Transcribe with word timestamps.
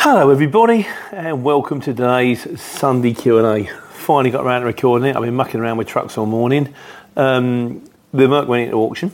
Hello, 0.00 0.30
everybody, 0.30 0.86
and 1.10 1.42
welcome 1.42 1.80
to 1.80 1.92
today's 1.92 2.60
Sunday 2.60 3.12
Q 3.12 3.38
and 3.38 3.66
A. 3.66 3.72
Finally 3.90 4.30
got 4.30 4.44
around 4.44 4.60
to 4.60 4.68
recording 4.68 5.08
it. 5.08 5.16
I've 5.16 5.24
been 5.24 5.34
mucking 5.34 5.58
around 5.58 5.76
with 5.76 5.88
trucks 5.88 6.16
all 6.16 6.24
morning. 6.24 6.72
Um, 7.16 7.82
the 8.12 8.28
Merc 8.28 8.46
went 8.46 8.66
into 8.66 8.76
auction. 8.76 9.12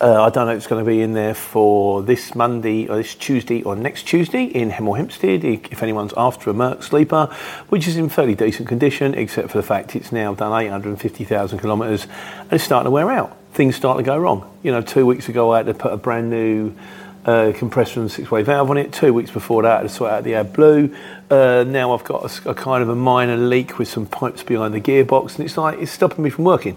Uh, 0.00 0.22
I 0.22 0.30
don't 0.30 0.46
know 0.46 0.52
if 0.52 0.58
it's 0.58 0.68
going 0.68 0.84
to 0.84 0.88
be 0.88 1.02
in 1.02 1.14
there 1.14 1.34
for 1.34 2.00
this 2.04 2.36
Monday 2.36 2.86
or 2.86 2.98
this 2.98 3.16
Tuesday 3.16 3.64
or 3.64 3.74
next 3.74 4.04
Tuesday 4.04 4.44
in 4.44 4.70
Hemel 4.70 4.96
Hempstead. 4.96 5.44
If 5.44 5.82
anyone's 5.82 6.14
after 6.16 6.48
a 6.50 6.54
Merc 6.54 6.84
sleeper, 6.84 7.26
which 7.68 7.88
is 7.88 7.96
in 7.96 8.08
fairly 8.08 8.36
decent 8.36 8.68
condition, 8.68 9.14
except 9.14 9.50
for 9.50 9.58
the 9.58 9.66
fact 9.66 9.96
it's 9.96 10.12
now 10.12 10.32
done 10.32 10.52
850,000 10.62 11.58
kilometres 11.58 12.06
and 12.42 12.52
it's 12.52 12.62
starting 12.62 12.84
to 12.84 12.92
wear 12.92 13.10
out. 13.10 13.36
Things 13.52 13.74
start 13.74 13.96
to 13.96 14.04
go 14.04 14.16
wrong. 14.16 14.48
You 14.62 14.70
know, 14.70 14.80
two 14.80 15.06
weeks 15.06 15.28
ago 15.28 15.50
I 15.50 15.56
had 15.56 15.66
to 15.66 15.74
put 15.74 15.92
a 15.92 15.96
brand 15.96 16.30
new 16.30 16.76
uh, 17.24 17.52
compressor 17.54 18.00
and 18.00 18.10
six-way 18.10 18.42
valve 18.42 18.70
on 18.70 18.78
it. 18.78 18.92
Two 18.92 19.12
weeks 19.12 19.30
before 19.30 19.62
that, 19.62 19.84
I 19.84 19.86
sort 19.86 20.12
out 20.12 20.24
the 20.24 20.32
AdBlue. 20.32 20.96
Uh, 21.30 21.64
now 21.64 21.92
I've 21.94 22.04
got 22.04 22.24
a, 22.24 22.50
a, 22.50 22.54
kind 22.54 22.82
of 22.82 22.88
a 22.88 22.94
minor 22.94 23.36
leak 23.36 23.78
with 23.78 23.88
some 23.88 24.06
pipes 24.06 24.42
behind 24.42 24.74
the 24.74 24.80
gearbox, 24.80 25.36
and 25.36 25.44
it's 25.44 25.56
like 25.56 25.78
it's 25.78 25.92
stopping 25.92 26.24
me 26.24 26.30
from 26.30 26.44
working. 26.44 26.76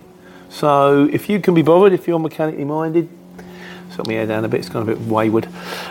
So 0.50 1.08
if 1.12 1.30
you 1.30 1.40
can 1.40 1.54
be 1.54 1.62
bothered, 1.62 1.94
if 1.94 2.08
you're 2.08 2.20
mechanically 2.20 2.66
minded, 2.66 3.08
sort 3.92 4.08
my 4.08 4.14
hair 4.14 4.28
down 4.28 4.44
a 4.44 4.50
bit. 4.50 4.60
It's 4.60 4.70
gone 4.70 4.84
a 4.84 4.86
bit 4.86 5.00
wayward. 5.00 5.48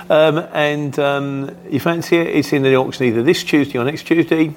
Um, 0.08 0.38
and 0.52 0.98
um, 0.98 1.56
you 1.70 1.80
fancy 1.80 2.16
it? 2.18 2.28
It's 2.28 2.52
in 2.52 2.62
the 2.62 2.74
auction 2.76 3.06
either 3.06 3.22
this 3.22 3.42
Tuesday 3.44 3.78
or 3.78 3.84
next 3.84 4.04
Tuesday. 4.04 4.54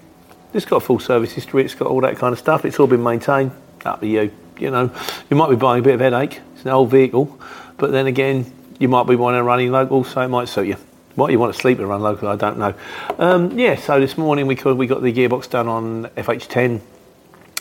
It's 0.53 0.66
got 0.66 0.83
full 0.83 1.00
service 1.00 1.31
history. 1.31 1.63
It's 1.63 1.75
got 1.75 1.88
all 1.88 2.02
that 2.02 2.17
kind 2.17 2.33
of 2.33 2.39
stuff. 2.39 2.66
It's 2.66 2.80
all 2.80 2.88
been 2.88 3.03
maintained. 3.03 3.52
Up 3.85 4.00
to 4.02 4.07
you. 4.07 4.31
You 4.59 4.72
know, 4.72 4.91
you 5.30 5.35
might 5.35 5.50
be 5.50 5.55
buying 5.55 5.80
a 5.80 5.83
bit 5.83 5.95
of 5.95 6.00
headache. 6.00 6.39
It's 6.55 6.63
an 6.63 6.72
old 6.72 6.91
vehicle, 6.91 7.39
but 7.78 7.91
then 7.91 8.07
again, 8.07 8.45
you 8.79 8.88
might 8.88 9.07
be 9.07 9.16
wanting 9.16 9.39
to 9.39 9.43
running 9.43 9.71
local, 9.71 10.03
so 10.03 10.21
it 10.21 10.27
might 10.27 10.47
suit 10.47 10.67
you. 10.67 10.77
What 11.16 11.31
you 11.31 11.38
want 11.38 11.53
to 11.53 11.59
sleep 11.59 11.77
and 11.79 11.88
run 11.88 12.02
local, 12.02 12.27
I 12.27 12.35
don't 12.35 12.57
know. 12.57 12.73
Um, 13.19 13.57
yeah, 13.57 13.75
so 13.75 13.99
this 13.99 14.17
morning 14.17 14.47
we 14.47 14.55
could, 14.55 14.77
we 14.77 14.88
got 14.88 15.02
the 15.03 15.13
gearbox 15.13 15.49
done 15.49 15.67
on 15.67 16.05
FH10 16.17 16.81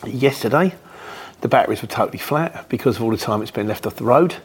yesterday. 0.07 0.75
The 1.43 1.49
batteries 1.49 1.83
were 1.83 1.89
totally 1.89 2.19
flat 2.19 2.69
because 2.69 2.97
of 2.97 3.03
all 3.03 3.11
the 3.11 3.17
time 3.17 3.43
it's 3.43 3.51
been 3.51 3.67
left 3.67 3.85
off 3.87 3.97
the 3.97 4.05
road. 4.05 4.37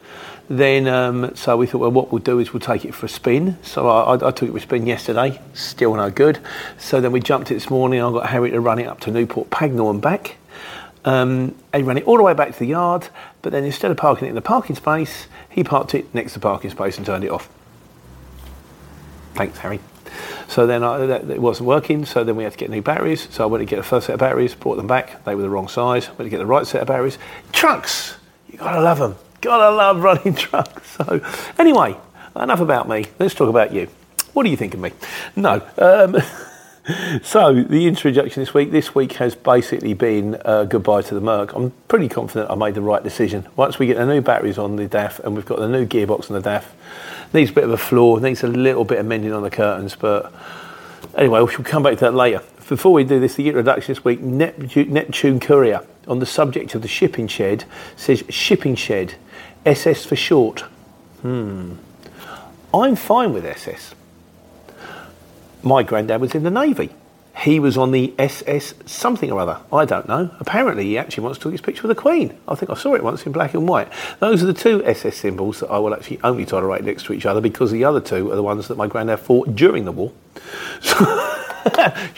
Then, 0.49 0.87
um, 0.87 1.35
so 1.35 1.55
we 1.55 1.67
thought, 1.67 1.79
well, 1.79 1.91
what 1.91 2.11
we'll 2.11 2.21
do 2.21 2.39
is 2.39 2.53
we'll 2.53 2.59
take 2.59 2.85
it 2.85 2.93
for 2.93 3.05
a 3.05 3.09
spin. 3.09 3.57
So 3.61 3.87
I, 3.87 4.15
I, 4.15 4.27
I, 4.27 4.31
took 4.31 4.49
it 4.49 4.51
for 4.51 4.57
a 4.57 4.61
spin 4.61 4.87
yesterday, 4.87 5.39
still 5.53 5.93
no 5.95 6.09
good. 6.09 6.39
So 6.77 6.99
then 6.99 7.11
we 7.11 7.19
jumped 7.19 7.51
it 7.51 7.53
this 7.53 7.69
morning. 7.69 8.01
I 8.01 8.11
got 8.11 8.29
Harry 8.29 8.51
to 8.51 8.59
run 8.59 8.79
it 8.79 8.87
up 8.87 8.99
to 9.01 9.11
Newport 9.11 9.49
Pagnell 9.49 9.89
and 9.89 10.01
back. 10.01 10.37
Um, 11.07 11.55
he 11.73 11.83
ran 11.83 11.97
it 11.97 12.03
all 12.03 12.17
the 12.17 12.23
way 12.23 12.33
back 12.33 12.51
to 12.51 12.59
the 12.59 12.65
yard, 12.65 13.07
but 13.41 13.53
then 13.53 13.63
instead 13.63 13.91
of 13.91 13.97
parking 13.97 14.27
it 14.27 14.29
in 14.31 14.35
the 14.35 14.41
parking 14.41 14.75
space, 14.75 15.27
he 15.49 15.63
parked 15.63 15.95
it 15.95 16.13
next 16.13 16.33
to 16.33 16.39
the 16.39 16.43
parking 16.43 16.69
space 16.69 16.97
and 16.97 17.05
turned 17.05 17.23
it 17.23 17.31
off. 17.31 17.49
Thanks, 19.33 19.57
Harry. 19.59 19.79
So 20.49 20.67
then 20.67 20.83
I, 20.83 21.05
that, 21.05 21.29
it 21.29 21.41
wasn't 21.41 21.67
working, 21.67 22.05
so 22.05 22.25
then 22.25 22.35
we 22.35 22.43
had 22.43 22.51
to 22.51 22.57
get 22.57 22.69
new 22.69 22.81
batteries. 22.81 23.29
So 23.31 23.45
I 23.45 23.47
went 23.47 23.61
to 23.61 23.65
get 23.65 23.79
a 23.79 23.83
first 23.83 24.07
set 24.07 24.15
of 24.15 24.19
batteries, 24.19 24.53
brought 24.53 24.75
them 24.75 24.87
back. 24.87 25.23
They 25.23 25.33
were 25.33 25.43
the 25.43 25.49
wrong 25.49 25.69
size. 25.69 26.09
Went 26.09 26.23
to 26.23 26.29
get 26.29 26.39
the 26.39 26.45
right 26.45 26.67
set 26.67 26.81
of 26.81 26.89
batteries. 26.89 27.17
Trucks! 27.53 28.17
You 28.49 28.57
gotta 28.57 28.81
love 28.81 28.99
them. 28.99 29.15
Gotta 29.39 29.73
love 29.73 30.03
running 30.03 30.35
trucks. 30.35 30.97
So, 30.97 31.21
anyway, 31.57 31.95
enough 32.35 32.59
about 32.59 32.89
me. 32.89 33.05
Let's 33.17 33.33
talk 33.33 33.47
about 33.47 33.71
you. 33.71 33.87
What 34.33 34.43
do 34.43 34.49
you 34.49 34.57
think 34.57 34.73
of 34.73 34.81
me? 34.81 34.91
No. 35.37 35.61
Um, 35.77 36.17
so 37.21 37.63
the 37.63 37.85
introduction 37.85 38.41
this 38.41 38.53
week 38.53 38.71
this 38.71 38.95
week 38.95 39.13
has 39.13 39.35
basically 39.35 39.93
been 39.93 40.39
uh, 40.45 40.63
goodbye 40.63 41.01
to 41.01 41.13
the 41.13 41.19
merc. 41.19 41.53
I'm 41.53 41.71
pretty 41.89 42.07
confident 42.07 42.49
i 42.49 42.55
made 42.55 42.75
the 42.75 42.81
right 42.81 43.03
decision. 43.03 43.45
Once 43.55 43.77
we 43.77 43.87
get 43.87 43.97
the 43.97 44.05
new 44.05 44.21
batteries 44.21 44.57
on 44.57 44.77
the 44.77 44.87
daf 44.87 45.19
and 45.19 45.35
we've 45.35 45.45
got 45.45 45.59
the 45.59 45.67
new 45.67 45.85
gearbox 45.85 46.31
on 46.31 46.41
the 46.41 46.49
daf 46.49 46.65
needs 47.33 47.51
a 47.51 47.53
bit 47.53 47.65
of 47.65 47.71
a 47.71 47.77
floor 47.77 48.21
needs 48.21 48.43
a 48.43 48.47
little 48.47 48.85
bit 48.85 48.99
of 48.99 49.05
mending 49.05 49.33
on 49.33 49.43
the 49.43 49.49
curtains 49.49 49.95
but 49.95 50.31
anyway 51.15 51.41
we 51.41 51.51
shall 51.51 51.65
come 51.65 51.83
back 51.83 51.95
to 51.95 52.05
that 52.05 52.13
later. 52.13 52.41
Before 52.69 52.93
we 52.93 53.03
do 53.03 53.19
this 53.19 53.35
the 53.35 53.47
introduction 53.47 53.93
this 53.93 54.05
week 54.05 54.21
neptune 54.21 55.41
courier 55.41 55.85
on 56.07 56.19
the 56.19 56.25
subject 56.25 56.73
of 56.73 56.81
the 56.81 56.87
shipping 56.87 57.27
shed 57.27 57.65
says 57.97 58.23
shipping 58.29 58.75
shed 58.75 59.15
ss 59.65 60.05
for 60.05 60.15
short. 60.15 60.61
Hmm. 61.21 61.73
I'm 62.73 62.95
fine 62.95 63.33
with 63.33 63.45
ss 63.45 63.93
my 65.67 65.83
granddad 65.83 66.21
was 66.21 66.33
in 66.33 66.43
the 66.43 66.51
Navy. 66.51 66.89
He 67.37 67.59
was 67.59 67.77
on 67.77 67.91
the 67.91 68.13
SS 68.17 68.73
something 68.87 69.31
or 69.31 69.39
other. 69.39 69.59
I 69.71 69.85
don't 69.85 70.07
know. 70.07 70.31
Apparently, 70.39 70.85
he 70.85 70.97
actually 70.97 71.23
wants 71.23 71.37
to 71.39 71.43
take 71.43 71.51
his 71.51 71.61
picture 71.61 71.87
with 71.87 71.95
the 71.95 72.01
Queen. 72.01 72.35
I 72.47 72.55
think 72.55 72.71
I 72.71 72.73
saw 72.73 72.95
it 72.95 73.03
once 73.03 73.25
in 73.27 73.31
black 73.31 73.53
and 73.53 73.67
white. 73.67 73.89
Those 74.19 74.41
are 74.41 74.47
the 74.47 74.55
two 74.55 74.83
SS 74.83 75.17
symbols 75.17 75.59
that 75.59 75.67
I 75.67 75.77
will 75.77 75.93
actually 75.93 76.19
only 76.23 76.45
tolerate 76.45 76.83
next 76.83 77.05
to 77.05 77.13
each 77.13 77.27
other 77.27 77.39
because 77.39 77.71
the 77.71 77.83
other 77.83 78.01
two 78.01 78.31
are 78.31 78.35
the 78.35 78.41
ones 78.41 78.67
that 78.69 78.77
my 78.77 78.87
granddad 78.87 79.19
fought 79.19 79.55
during 79.55 79.85
the 79.85 79.91
war. 79.91 80.11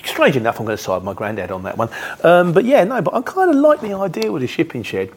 strange 0.05 0.38
enough, 0.38 0.59
I'm 0.59 0.65
going 0.65 0.77
to 0.77 0.83
side 0.83 1.03
my 1.03 1.13
granddad 1.13 1.51
on 1.51 1.63
that 1.63 1.77
one. 1.77 1.89
Um, 2.23 2.53
but 2.53 2.63
yeah, 2.63 2.85
no, 2.85 3.01
but 3.01 3.13
I 3.13 3.21
kind 3.21 3.49
of 3.49 3.57
like 3.57 3.81
the 3.81 3.93
idea 3.93 4.31
with 4.31 4.43
a 4.43 4.47
shipping 4.47 4.83
shed 4.83 5.11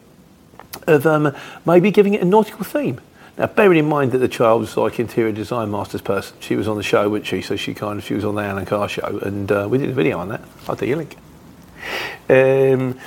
of 0.87 1.05
um, 1.05 1.33
maybe 1.65 1.91
giving 1.91 2.13
it 2.13 2.21
a 2.21 2.25
nautical 2.25 2.65
theme. 2.65 2.99
Now, 3.37 3.47
bearing 3.47 3.79
in 3.79 3.85
mind 3.85 4.11
that 4.11 4.19
the 4.19 4.27
child 4.27 4.61
was 4.61 4.77
like 4.77 4.99
interior 4.99 5.31
design 5.31 5.71
masters 5.71 6.01
person, 6.01 6.37
she 6.39 6.55
was 6.55 6.67
on 6.67 6.77
the 6.77 6.83
show, 6.83 7.09
wasn't 7.09 7.25
she? 7.25 7.41
So 7.41 7.55
she 7.55 7.73
kind 7.73 7.97
of 7.97 8.05
she 8.05 8.13
was 8.13 8.23
on 8.23 8.35
the 8.35 8.43
Alan 8.43 8.65
Carr 8.65 8.87
show, 8.87 9.19
and 9.23 9.51
uh, 9.51 9.67
we 9.69 9.79
did 9.79 9.89
a 9.89 9.93
video 9.93 10.19
on 10.19 10.29
that. 10.29 10.41
I'll 10.69 10.75
do 10.75 10.85
you 10.85 10.95
a 10.95 10.97
link. 10.97 11.17
Um, 12.29 12.99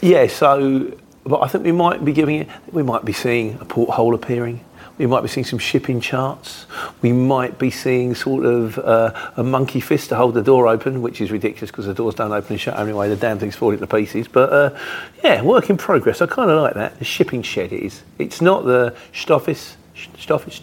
yeah, 0.00 0.28
so 0.28 0.96
but 1.24 1.40
I 1.42 1.48
think 1.48 1.64
we 1.64 1.72
might 1.72 2.04
be 2.04 2.12
giving 2.12 2.36
it. 2.36 2.48
We 2.70 2.84
might 2.84 3.04
be 3.04 3.12
seeing 3.12 3.58
a 3.60 3.64
porthole 3.64 4.14
appearing. 4.14 4.64
We 4.98 5.06
might 5.06 5.20
be 5.20 5.28
seeing 5.28 5.44
some 5.44 5.58
shipping 5.58 6.00
charts. 6.00 6.66
We 7.02 7.12
might 7.12 7.58
be 7.58 7.70
seeing 7.70 8.14
sort 8.14 8.46
of 8.46 8.78
uh, 8.78 9.12
a 9.36 9.44
monkey 9.44 9.80
fist 9.80 10.08
to 10.08 10.16
hold 10.16 10.34
the 10.34 10.42
door 10.42 10.66
open, 10.68 11.02
which 11.02 11.20
is 11.20 11.30
ridiculous 11.30 11.70
because 11.70 11.86
the 11.86 11.94
doors 11.94 12.14
don't 12.14 12.32
open 12.32 12.52
and 12.52 12.60
shut 12.60 12.78
anyway. 12.78 13.08
The 13.08 13.16
damn 13.16 13.38
thing's 13.38 13.56
falling 13.56 13.78
to 13.78 13.86
pieces. 13.86 14.26
But 14.26 14.52
uh, 14.52 14.78
yeah, 15.22 15.42
work 15.42 15.68
in 15.68 15.76
progress. 15.76 16.22
I 16.22 16.26
kind 16.26 16.50
of 16.50 16.62
like 16.62 16.74
that. 16.74 16.98
The 16.98 17.04
shipping 17.04 17.42
shed 17.42 17.72
is. 17.72 18.02
It's 18.18 18.40
not 18.40 18.64
the 18.64 18.96
stoffis, 19.12 19.76
stoffis. 19.94 20.60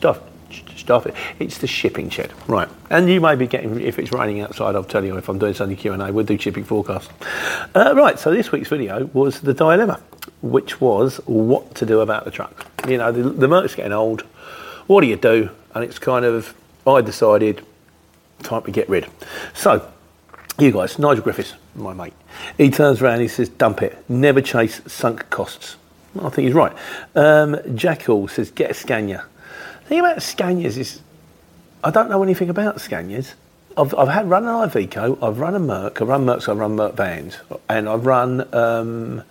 Stuff. 0.84 1.08
It's 1.40 1.58
the 1.58 1.68
shipping 1.68 2.10
shed, 2.10 2.34
right? 2.48 2.68
And 2.90 3.09
you 3.09 3.22
may 3.22 3.35
be 3.35 3.47
getting 3.47 3.80
if 3.80 3.97
it's 3.97 4.12
raining 4.12 4.41
outside. 4.41 4.76
I'll 4.76 4.84
tell 4.84 5.03
you 5.03 5.16
if 5.18 5.30
I'm 5.30 5.40
doing 5.40 5.53
Sunday 5.53 5.76
Q 5.76 5.94
and 5.94 6.02
A. 6.02 6.12
We'll 6.12 6.26
do 6.26 6.38
shipping 6.38 6.66
forecast. 6.66 7.09
Uh, 7.74 7.94
right. 7.96 8.20
So 8.20 8.32
this 8.32 8.52
week's 8.52 8.70
video 8.70 9.06
was 9.14 9.41
the 9.41 9.53
dilemma 9.53 10.02
which 10.41 10.82
was 10.82 11.18
what 11.26 11.74
to 11.76 11.85
do 11.85 12.02
about 12.02 12.26
the 12.26 12.32
truck. 12.32 12.68
You 12.88 12.97
know, 12.97 13.12
the, 13.12 13.24
the 13.24 13.47
Merc's 13.47 13.76
getting 13.76 13.94
old. 13.94 14.22
What 14.88 15.02
do 15.02 15.08
you 15.08 15.16
do? 15.16 15.50
And 15.74 15.84
it's 15.84 15.97
kind 15.97 16.26
of, 16.26 16.53
I 16.86 17.02
decided, 17.02 17.66
time 18.44 18.64
to 18.64 18.72
get 18.72 18.88
rid. 18.90 19.08
So, 19.53 19.90
you 20.59 20.72
guys, 20.72 21.00
Nigel 21.00 21.24
Griffiths, 21.24 21.53
my 21.76 21.94
mate, 21.94 22.14
he 22.58 22.70
turns 22.70 23.02
around 23.02 23.22
he 23.22 23.28
says, 23.28 23.50
dump 23.50 23.82
it. 23.82 23.97
Never 24.09 24.41
chase 24.41 24.82
sunk 24.86 25.29
costs. 25.29 25.78
I 26.22 26.29
think 26.29 26.46
he's 26.46 26.53
right. 26.53 26.74
Um, 27.16 27.58
Jackal 27.76 28.28
says, 28.28 28.52
get 28.52 28.72
a 28.72 28.74
Scania. 28.74 29.26
The 29.84 29.90
thing 29.90 30.00
about 30.00 30.18
Scanias 30.18 30.78
is, 30.78 31.02
I 31.84 31.91
don't 31.91 32.09
know 32.09 32.24
anything 32.24 32.50
about 32.50 32.78
Scanias. 32.78 33.34
I've, 33.76 33.94
I've 33.96 34.08
had 34.08 34.30
run 34.30 34.46
an 34.46 34.70
Iveco, 34.70 35.22
I've 35.22 35.40
run 35.40 35.56
a 35.56 35.59
Merc, 35.59 36.02
I've 36.02 36.08
run 36.08 36.26
Mercs, 36.26 36.47
I've 36.47 36.58
run 36.58 36.76
Merc 36.76 36.96
vans, 36.96 37.38
and 37.68 37.90
I've 37.90 38.06
run 38.06 38.53
um, 38.53 39.24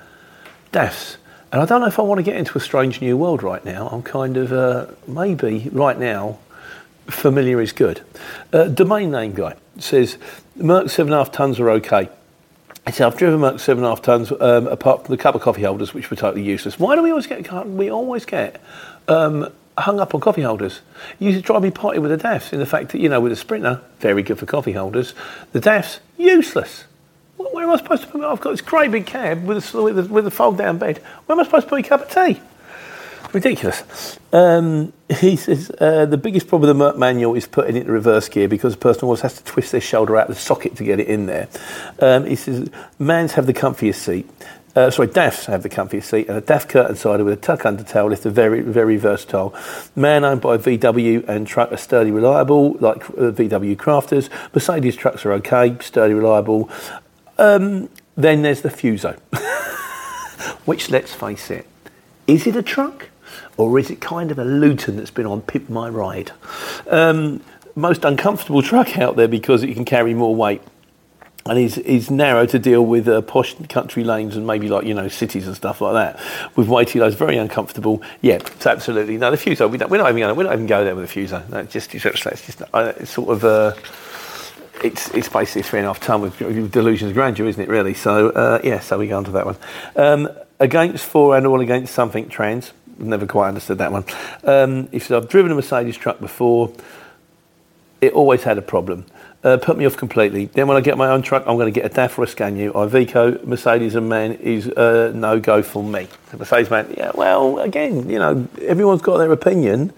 DAFs. 0.73 1.17
And 1.53 1.63
I 1.63 1.65
don't 1.65 1.81
know 1.81 1.87
if 1.87 1.99
I 1.99 2.03
want 2.03 2.19
to 2.19 2.23
get 2.23 2.37
into 2.37 2.59
a 2.59 2.61
strange 2.61 3.01
new 3.01 3.17
world 3.17 3.43
right 3.43 3.65
now. 3.65 3.89
I'm 3.89 4.03
kind 4.03 4.37
of 4.37 4.53
uh, 4.53 4.87
maybe 5.07 5.69
right 5.73 5.99
now 5.99 6.39
familiar 7.07 7.61
is 7.61 7.73
good. 7.73 8.03
Uh, 8.53 8.65
domain 8.65 9.11
name 9.11 9.33
guy 9.33 9.55
says 9.79 10.19
Merc 10.57 10.91
seven 10.91 11.13
and 11.13 11.21
a 11.21 11.25
half 11.25 11.33
tons 11.33 11.61
are 11.61 11.71
okay. 11.71 12.09
Said, 12.91 13.07
I've 13.07 13.17
driven 13.17 13.41
Merc 13.41 13.61
seven 13.61 13.85
and 13.85 13.93
a 13.93 13.95
half 13.95 14.03
tons, 14.03 14.33
um, 14.33 14.67
apart 14.67 15.07
from 15.07 15.15
the 15.15 15.23
cup 15.23 15.35
of 15.35 15.41
coffee 15.41 15.63
holders, 15.63 15.95
which 15.95 16.11
were 16.11 16.17
totally 16.17 16.43
useless. 16.43 16.79
Why 16.79 16.97
do 16.97 17.03
we 17.03 17.11
always 17.11 17.27
get? 17.27 17.67
We 17.67 17.91
always 17.91 18.25
get 18.25 18.61
um, 19.07 19.53
hung 19.79 20.01
up 20.01 20.15
on 20.15 20.21
coffee 20.21 20.43
holders. 20.43 20.81
You 21.19 21.31
used 21.31 21.41
to 21.41 21.47
drive 21.47 21.63
me 21.63 21.71
party 21.71 21.99
with 21.99 22.11
the 22.11 22.29
DAFs 22.29 22.53
in 22.53 22.59
the 22.59 22.67
fact 22.67 22.91
that 22.91 23.01
you 23.01 23.09
know 23.09 23.21
with 23.21 23.33
a 23.33 23.37
Sprinter, 23.37 23.81
very 24.01 24.23
good 24.23 24.39
for 24.39 24.47
coffee 24.47 24.73
holders. 24.73 25.15
The 25.53 25.61
DAFs 25.61 26.01
useless. 26.17 26.85
Where 27.37 27.65
am 27.65 27.71
I 27.71 27.77
supposed 27.77 28.03
to 28.03 28.09
put? 28.09 28.21
my, 28.21 28.29
I've 28.29 28.41
got 28.41 28.51
this 28.53 28.61
great 28.61 28.91
big 28.91 29.07
cab 29.07 29.45
with 29.45 29.75
a, 29.75 29.83
with 29.83 29.99
a, 29.99 30.03
with 30.05 30.27
a 30.27 30.31
fold 30.31 30.59
down 30.59 30.79
bed. 30.79 30.99
Where 31.27 31.35
am 31.35 31.41
I 31.41 31.45
supposed 31.45 31.67
to 31.67 31.71
put 31.71 31.85
a 31.85 31.89
cup 31.89 32.03
of 32.03 32.11
tea? 32.11 32.41
ridiculous. 33.33 34.19
Um, 34.33 34.93
he 35.09 35.37
says 35.37 35.71
uh, 35.81 36.07
the 36.07 36.17
biggest 36.17 36.49
problem 36.49 36.69
with 36.69 36.77
the 36.77 36.85
Merc 36.85 36.99
manual 36.99 37.35
is 37.35 37.47
putting 37.47 37.77
it 37.77 37.87
in 37.87 37.91
reverse 37.91 38.29
gear 38.29 38.49
because 38.49 38.75
the 38.75 38.81
person 38.81 39.05
always 39.05 39.21
has 39.21 39.37
to 39.37 39.45
twist 39.45 39.73
their 39.73 39.81
shoulder 39.81 40.17
out 40.17 40.29
of 40.29 40.35
the 40.35 40.41
socket 40.41 40.77
to 40.77 40.85
get 40.85 41.01
it 41.01 41.09
in 41.09 41.27
there. 41.27 41.49
Um, 42.01 42.27
he 42.27 42.37
says 42.37 42.71
mans 42.99 43.33
have 43.33 43.47
the 43.47 43.55
comfiest 43.55 43.97
seat. 43.97 44.29
Uh, 44.75 44.91
sorry, 44.91 45.09
DAFs 45.09 45.47
have 45.47 45.63
the 45.63 45.69
comfiest 45.69 46.05
seat, 46.05 46.29
and 46.29 46.39
a 46.39 46.41
DAF 46.41 46.69
curtain 46.69 46.97
sider 46.97 47.25
with 47.25 47.35
a 47.35 47.41
tuck 47.41 47.67
under 47.67 47.83
tail 47.83 48.07
lift 48.07 48.25
are 48.25 48.31
very, 48.31 48.61
very 48.63 48.97
versatile. 48.97 49.55
Man 49.95 50.25
owned 50.25 50.41
by 50.41 50.57
VW 50.57 51.29
and 51.29 51.47
truck 51.47 51.71
are 51.73 51.77
sturdy, 51.77 52.11
reliable, 52.11 52.73
like 52.81 53.05
uh, 53.11 53.33
VW 53.33 53.77
crafters. 53.77 54.31
Mercedes 54.55 54.97
trucks 54.97 55.27
are 55.27 55.33
okay, 55.35 55.77
sturdy, 55.81 56.15
reliable. 56.15 56.71
Um, 57.37 57.91
then 58.17 58.43
there's 58.43 58.63
the 58.63 58.71
Fuso, 58.71 59.19
which, 60.65 60.91
let's 60.91 61.13
face 61.13 61.51
it, 61.51 61.67
is 62.27 62.47
it 62.47 62.57
a 62.57 62.63
truck? 62.63 63.09
or 63.57 63.79
is 63.79 63.91
it 63.91 64.01
kind 64.01 64.31
of 64.31 64.39
a 64.39 64.45
Luton 64.45 64.97
that's 64.97 65.11
been 65.11 65.27
on 65.27 65.43
Pimp 65.43 65.69
My 65.69 65.89
Ride? 65.89 66.33
Um, 66.89 67.43
most 67.75 68.05
uncomfortable 68.05 68.63
truck 68.71 68.99
out 68.99 69.17
there 69.17 69.29
because 69.29 69.63
it 69.63 69.75
can 69.75 69.85
carry 69.85 70.15
more 70.15 70.35
weight. 70.35 70.63
And 71.45 71.59
is 71.59 71.77
is 71.79 72.11
narrow 72.11 72.47
to 72.47 72.59
deal 72.59 72.87
with 72.87 73.09
uh, 73.09 73.21
posh 73.21 73.55
country 73.69 74.05
lanes 74.05 74.37
and 74.37 74.47
maybe 74.47 74.69
like 74.69 74.87
you 74.87 74.95
know 74.95 75.09
cities 75.09 75.47
and 75.47 75.57
stuff 75.57 75.81
like 75.81 75.95
that. 75.95 76.21
With 76.57 76.69
weighty 76.69 77.01
loads, 77.01 77.17
very 77.17 77.37
uncomfortable. 77.37 78.01
Yeah, 78.21 78.35
it's 78.35 78.67
absolutely 78.67 79.19
no. 79.19 79.31
The 79.31 79.37
Fuso, 79.37 79.69
we 79.69 79.79
don't, 79.79 79.91
we're 79.91 79.99
not 79.99 80.09
even 80.09 80.21
going. 80.21 80.37
We're 80.37 80.45
not 80.45 80.53
even 80.53 80.67
go 80.67 80.85
there 80.85 80.95
with 80.95 81.13
the 81.13 81.21
Fuso. 81.21 81.49
No, 81.49 81.65
just 81.65 81.93
it's 81.95 82.47
just 82.47 82.63
uh, 82.73 82.93
it's 82.97 83.11
sort 83.11 83.31
of. 83.31 83.45
Uh, 83.45 83.75
it's 84.85 85.09
it's 85.11 85.29
basically 85.29 85.63
three 85.63 85.81
and 85.81 85.87
a 85.87 85.91
half 85.91 86.01
ton 86.01 86.21
with 86.23 86.39
delusions 86.73 87.11
of 87.11 87.15
grandeur, 87.15 87.47
isn't 87.47 87.63
it? 87.63 87.69
Really. 87.69 87.95
So 87.95 88.31
uh, 88.31 88.61
yeah, 88.63 88.81
so 88.81 88.99
we 88.99 89.09
go 89.09 89.17
on 89.17 89.25
to 89.25 89.33
that 89.33 89.47
one. 89.47 89.57
Um, 89.97 90.29
against 90.61 91.05
for 91.05 91.37
and 91.37 91.47
all 91.47 91.61
against 91.61 91.93
something 91.93 92.29
trans 92.29 92.73
never 92.99 93.27
quite 93.27 93.49
understood 93.49 93.79
that 93.79 93.93
one. 93.93 94.05
Um, 94.45 94.89
he 94.91 94.99
said, 94.99 95.17
I've 95.17 95.29
driven 95.29 95.53
a 95.53 95.55
Mercedes 95.55 95.97
truck 95.97 96.21
before. 96.21 96.73
It 98.01 98.13
always 98.13 98.43
had 98.43 98.59
a 98.59 98.63
problem. 98.63 99.07
Uh, 99.45 99.57
put 99.57 99.77
me 99.77 99.85
off 99.87 99.97
completely. 99.97 100.47
Then 100.47 100.69
when 100.69 100.77
I 100.77 100.81
get 100.81 100.97
my 100.97 101.09
own 101.09 101.21
truck, 101.21 101.43
I'm 101.49 101.57
going 101.57 101.73
to 101.73 101.81
get 101.81 101.85
a 101.85 101.93
DAF 101.93 102.17
or 102.17 102.23
a 102.25 102.29
Scania. 102.29 102.71
Iveco, 102.71 103.45
Mercedes 103.45 103.97
and 103.97 104.09
MAN 104.09 104.35
is 104.35 104.69
uh, 104.69 105.11
no 105.17 105.41
go 105.41 105.63
for 105.63 105.83
me. 105.83 106.07
Mercedes 106.37 106.71
MAN, 106.71 106.95
yeah, 106.97 107.11
well, 107.15 107.59
again, 107.59 108.09
you 108.09 108.21
know, 108.21 108.47
everyone's 108.61 109.03
got 109.03 109.19
their 109.19 109.33
opinion. 109.33 109.93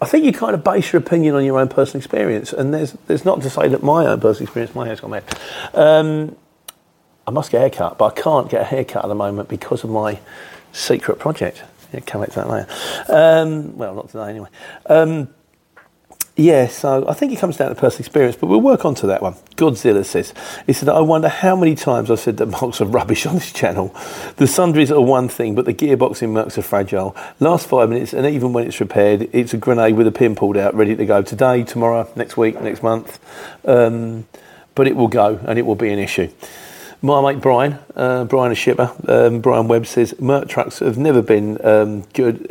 I 0.00 0.06
think 0.06 0.24
you 0.24 0.32
kind 0.32 0.54
of 0.54 0.64
base 0.64 0.92
your 0.92 1.00
opinion 1.00 1.36
on 1.36 1.44
your 1.44 1.60
own 1.60 1.68
personal 1.68 1.98
experience. 1.98 2.52
And 2.52 2.74
there's, 2.74 2.92
there's 3.06 3.24
not 3.24 3.42
to 3.42 3.50
say 3.50 3.68
that 3.68 3.84
my 3.84 4.06
own 4.06 4.20
personal 4.20 4.48
experience, 4.48 4.74
my 4.74 4.86
hair's 4.86 5.00
gone 5.00 5.12
mad. 5.12 5.38
Um, 5.72 6.34
I 7.26 7.30
must 7.30 7.52
get 7.52 7.58
a 7.58 7.60
haircut, 7.60 7.96
but 7.96 8.06
I 8.06 8.20
can't 8.20 8.50
get 8.50 8.60
a 8.60 8.64
haircut 8.64 9.04
at 9.04 9.08
the 9.08 9.14
moment 9.14 9.48
because 9.48 9.84
of 9.84 9.90
my 9.90 10.18
secret 10.72 11.20
project. 11.20 11.62
Yeah, 11.92 12.00
come 12.00 12.22
back 12.22 12.30
to 12.30 12.36
that 12.40 12.50
later. 12.50 12.68
Um, 13.08 13.78
well, 13.78 13.94
not 13.94 14.08
today 14.08 14.30
anyway. 14.30 14.48
Um, 14.86 15.28
yeah, 16.36 16.66
so 16.66 17.08
I 17.08 17.14
think 17.14 17.32
it 17.32 17.38
comes 17.38 17.58
down 17.58 17.68
to 17.68 17.76
personal 17.76 18.00
experience, 18.00 18.34
but 18.34 18.48
we'll 18.48 18.60
work 18.60 18.84
on 18.84 18.96
to 18.96 19.06
that 19.06 19.22
one. 19.22 19.34
Godzilla 19.56 20.04
says, 20.04 20.34
he 20.66 20.72
said, 20.72 20.88
I 20.88 21.00
wonder 21.00 21.28
how 21.28 21.54
many 21.54 21.76
times 21.76 22.10
I've 22.10 22.18
said 22.18 22.38
that 22.38 22.48
Mercs 22.48 22.80
are 22.80 22.86
rubbish 22.86 23.24
on 23.26 23.34
this 23.34 23.52
channel. 23.52 23.94
The 24.36 24.48
sundries 24.48 24.90
are 24.90 25.00
one 25.00 25.28
thing, 25.28 25.54
but 25.54 25.64
the 25.64 25.72
gearbox 25.72 26.22
in 26.22 26.34
Mercs 26.34 26.58
are 26.58 26.62
fragile. 26.62 27.14
Last 27.38 27.68
five 27.68 27.88
minutes, 27.88 28.12
and 28.12 28.26
even 28.26 28.52
when 28.52 28.66
it's 28.66 28.80
repaired, 28.80 29.28
it's 29.32 29.54
a 29.54 29.56
grenade 29.56 29.94
with 29.94 30.08
a 30.08 30.12
pin 30.12 30.34
pulled 30.34 30.56
out, 30.56 30.74
ready 30.74 30.96
to 30.96 31.06
go 31.06 31.22
today, 31.22 31.62
tomorrow, 31.62 32.10
next 32.16 32.36
week, 32.36 32.60
next 32.60 32.82
month. 32.82 33.20
Um, 33.64 34.26
but 34.74 34.88
it 34.88 34.96
will 34.96 35.08
go, 35.08 35.38
and 35.46 35.56
it 35.56 35.62
will 35.62 35.76
be 35.76 35.92
an 35.92 36.00
issue. 36.00 36.28
My 37.00 37.20
mate 37.20 37.40
Brian, 37.40 37.78
uh, 37.94 38.24
Brian 38.24 38.50
a 38.50 38.56
shipper, 38.56 38.90
um, 39.06 39.40
Brian 39.40 39.68
Webb 39.68 39.86
says 39.86 40.18
Merc 40.18 40.48
trucks 40.48 40.80
have 40.80 40.98
never 40.98 41.22
been 41.22 41.64
um, 41.64 42.00
good. 42.12 42.50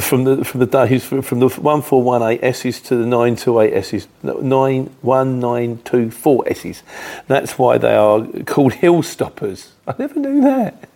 From 0.00 0.24
the 0.24 0.44
from 0.44 0.60
the 0.60 0.66
days 0.66 1.04
from 1.04 1.40
the 1.40 1.48
one 1.48 1.80
four 1.80 2.02
one 2.02 2.22
eight 2.22 2.40
S's 2.42 2.80
to 2.82 2.96
the 2.96 3.06
nine 3.06 3.34
two 3.34 3.60
eight 3.60 3.72
S's, 3.72 4.06
nine 4.22 4.94
one 5.00 5.40
nine 5.40 5.80
two 5.84 6.10
four 6.10 6.46
S's. 6.46 6.82
That's 7.28 7.58
why 7.58 7.78
they 7.78 7.94
are 7.94 8.26
called 8.44 8.74
hill 8.74 9.02
stoppers. 9.02 9.72
I 9.86 9.94
never 9.98 10.20
knew 10.20 10.42
that. 10.42 10.88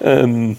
Um, 0.00 0.56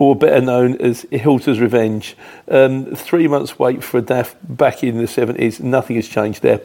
or 0.00 0.16
better 0.16 0.40
known 0.40 0.76
as 0.80 1.06
Hitler's 1.10 1.60
Revenge. 1.60 2.16
Um, 2.48 2.94
three 2.94 3.28
months 3.28 3.58
wait 3.58 3.84
for 3.84 3.98
a 3.98 4.02
DAF 4.02 4.34
back 4.42 4.82
in 4.82 4.96
the 4.96 5.04
70s. 5.04 5.60
Nothing 5.60 5.96
has 5.96 6.08
changed 6.08 6.42
there. 6.42 6.62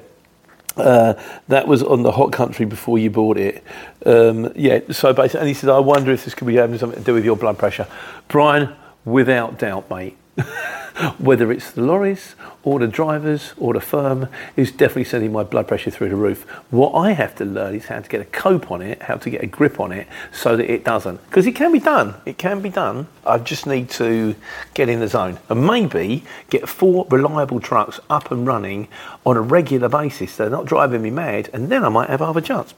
Uh, 0.78 1.14
that 1.50 1.68
was 1.68 1.84
on 1.84 2.04
the 2.04 2.12
hot 2.12 2.31
country 2.31 2.66
before 2.66 2.98
you 2.98 3.10
bought 3.10 3.38
it. 3.38 3.64
Um, 4.06 4.52
yeah, 4.56 4.80
so 4.92 5.14
basically, 5.14 5.42
and 5.42 5.48
he 5.50 5.54
said, 5.54 5.70
I 5.70 5.80
wonder 5.80 6.12
if 6.12 6.26
this 6.26 6.34
could 6.34 6.48
be 6.48 6.56
having 6.56 6.78
something 6.78 7.00
to 7.00 7.06
do 7.06 7.14
with 7.14 7.26
your 7.26 7.36
blood 7.36 7.58
pressure. 7.58 7.88
Brian, 8.30 8.74
without 9.06 9.60
doubt, 9.60 9.90
mate. 9.90 10.18
whether 11.18 11.52
it's 11.52 11.72
the 11.72 11.81
lorries 11.81 12.36
or 12.63 12.80
the 12.80 12.88
drivers 12.88 13.54
or 13.57 13.74
the 13.74 13.81
firm, 13.81 14.28
is 14.56 14.72
definitely 14.72 15.04
sending 15.04 15.31
my 15.31 15.44
blood 15.44 15.68
pressure 15.68 15.92
through 15.92 16.10
the 16.10 16.16
roof. 16.16 16.44
What 16.72 16.94
I 16.94 17.12
have 17.12 17.36
to 17.36 17.46
learn 17.46 17.75
is 17.75 17.86
how 17.86 18.00
to 18.00 18.10
get 18.10 18.22
a 18.22 18.25
cope 18.25 18.72
on 18.72 18.81
it, 18.81 19.02
how 19.04 19.16
to 19.16 19.30
get 19.30 19.44
a 19.44 19.48
grip 19.48 19.80
on 19.80 19.92
it 19.92 20.07
so 20.31 20.56
that 20.56 20.72
it 20.72 20.84
doesn't. 20.84 21.24
Because 21.25 21.48
it 21.48 21.54
can 21.54 21.72
be 21.72 21.80
done. 21.80 22.16
It 22.25 22.38
can 22.38 22.62
be 22.62 22.69
done. 22.69 23.07
I 23.25 23.38
just 23.38 23.68
need 23.68 23.90
to 23.92 24.36
get 24.74 24.90
in 24.90 25.00
the 25.00 25.07
zone 25.07 25.40
and 25.50 25.66
maybe 25.66 26.24
get 26.50 26.68
four 26.68 27.06
reliable 27.10 27.60
trucks 27.60 28.00
up 28.10 28.31
and 28.31 28.48
running 28.48 28.88
on 29.25 29.38
a 29.38 29.42
regular 29.42 29.90
basis. 29.90 30.38
They're 30.38 30.50
not 30.50 30.66
driving 30.66 31.02
me 31.02 31.12
mad, 31.12 31.50
and 31.54 31.69
then 31.69 31.84
I 31.84 31.90
might 31.90 32.10
have 32.10 32.22
half 32.22 32.36
a 32.36 32.42
chance. 32.42 32.74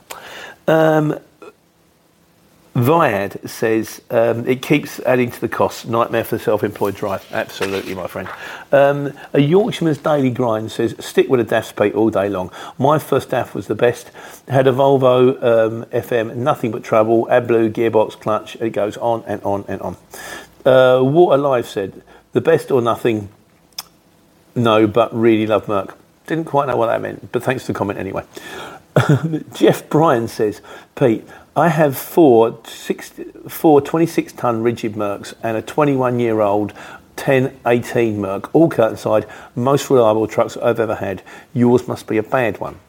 Um, 0.68 1.20
Viad 2.78 3.50
says 3.50 4.04
um, 4.12 4.48
it 4.48 4.62
keeps 4.62 5.00
adding 5.00 5.32
to 5.32 5.42
the 5.42 5.50
cost. 5.50 5.88
Nightmare 5.88 6.24
for 6.24 6.38
the 6.38 6.44
self-employed 6.44 6.94
drive. 6.94 7.26
Absolutely, 7.32 7.96
my 7.96 8.06
friend. 8.06 8.30
Um, 8.72 9.14
a 9.34 9.40
Yorkshireman's 9.40 9.98
daily 9.98 10.30
grind 10.30 10.72
says 10.72 10.94
stick 11.00 11.28
with 11.28 11.40
a 11.40 11.44
DAF 11.44 11.66
speed 11.66 11.94
all 11.94 12.12
day 12.12 12.30
long. 12.30 12.52
My 12.78 13.00
first 13.00 13.30
DAF 13.30 13.56
was 13.56 13.66
the 13.66 13.74
best. 13.74 14.12
Had 14.48 14.68
a 14.68 14.72
Volvo 14.72 15.42
um, 15.44 15.86
FM, 15.86 16.36
nothing 16.36 16.70
but 16.70 16.84
trouble. 16.84 17.26
AdBlue 17.32 17.72
gearbox, 17.74 18.12
clutch. 18.20 18.56
It 18.58 18.74
goes 18.74 18.96
on 18.98 19.24
and 19.26 19.42
on 19.42 19.66
and 19.68 19.82
on. 19.82 19.98
Uh, 20.64 21.02
Water 21.02 21.38
Life 21.38 21.68
said 21.68 22.04
the 22.34 22.42
best 22.42 22.70
or 22.70 22.80
nothing. 22.80 23.30
No, 24.54 24.86
but 24.86 25.12
really 25.16 25.48
love 25.48 25.68
Merc. 25.68 25.98
Didn't 26.28 26.46
quite 26.46 26.68
know 26.68 26.78
what 26.78 26.88
that 26.88 27.02
meant, 27.02 27.32
but 27.32 27.42
thanks 27.42 27.66
for 27.66 27.74
the 27.74 27.78
comment 27.78 27.98
anyway. 27.98 28.24
Jeff 29.54 29.90
Bryan 29.90 30.28
says, 30.28 30.62
Pete, 30.96 31.28
I 31.58 31.70
have 31.70 31.98
four, 31.98 32.60
six, 32.66 33.14
four 33.48 33.82
26 33.82 34.34
ton 34.34 34.62
rigid 34.62 34.94
Mercs 34.94 35.34
and 35.42 35.58
a 35.58 35.62
21 35.64 36.20
year 36.20 36.40
old 36.40 36.72
1018 37.16 38.22
Merc, 38.22 38.54
all 38.54 38.70
curtain 38.70 38.96
side, 38.96 39.26
most 39.56 39.90
reliable 39.90 40.28
trucks 40.28 40.56
I've 40.56 40.80
ever 40.80 40.94
had. 40.94 41.24
Yours 41.56 41.88
must 41.88 42.06
be 42.06 42.20
a 42.20 42.24
bad 42.24 42.60
one. 42.60 42.80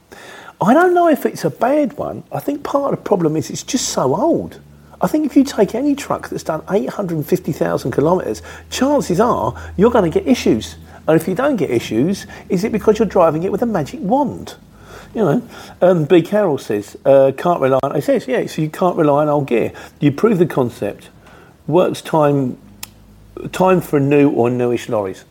I 0.60 0.74
don't 0.74 0.92
know 0.92 1.08
if 1.08 1.24
it's 1.24 1.46
a 1.46 1.50
bad 1.50 1.94
one. 1.94 2.24
I 2.30 2.40
think 2.40 2.62
part 2.62 2.92
of 2.92 2.98
the 2.98 3.04
problem 3.04 3.36
is 3.36 3.48
it's 3.48 3.62
just 3.62 3.88
so 3.88 4.14
old. 4.14 4.60
I 5.00 5.06
think 5.06 5.24
if 5.24 5.34
you 5.34 5.44
take 5.44 5.74
any 5.74 5.94
truck 5.94 6.28
that's 6.28 6.42
done 6.42 6.62
850,000 6.68 7.90
kilometres, 7.90 8.42
chances 8.68 9.18
are 9.18 9.72
you're 9.78 9.90
going 9.90 10.12
to 10.12 10.20
get 10.20 10.28
issues. 10.28 10.76
And 11.06 11.18
if 11.18 11.26
you 11.26 11.34
don't 11.34 11.56
get 11.56 11.70
issues, 11.70 12.26
is 12.50 12.64
it 12.64 12.72
because 12.72 12.98
you're 12.98 13.08
driving 13.08 13.44
it 13.44 13.50
with 13.50 13.62
a 13.62 13.66
magic 13.66 14.00
wand? 14.00 14.56
You 15.14 15.24
know, 15.24 15.48
um, 15.80 16.04
B. 16.04 16.22
Carroll 16.22 16.58
says, 16.58 16.96
uh, 17.04 17.32
can't 17.36 17.60
rely 17.60 17.80
on, 17.82 17.94
he 17.94 18.00
says, 18.00 18.28
yeah, 18.28 18.46
so 18.46 18.60
you 18.60 18.68
can't 18.68 18.96
rely 18.96 19.22
on 19.22 19.28
old 19.28 19.46
gear. 19.46 19.72
You 20.00 20.12
prove 20.12 20.38
the 20.38 20.46
concept, 20.46 21.08
works 21.66 22.02
time, 22.02 22.58
time 23.52 23.80
for 23.80 23.98
new 23.98 24.30
or 24.30 24.50
newish 24.50 24.88
lorries. 24.88 25.24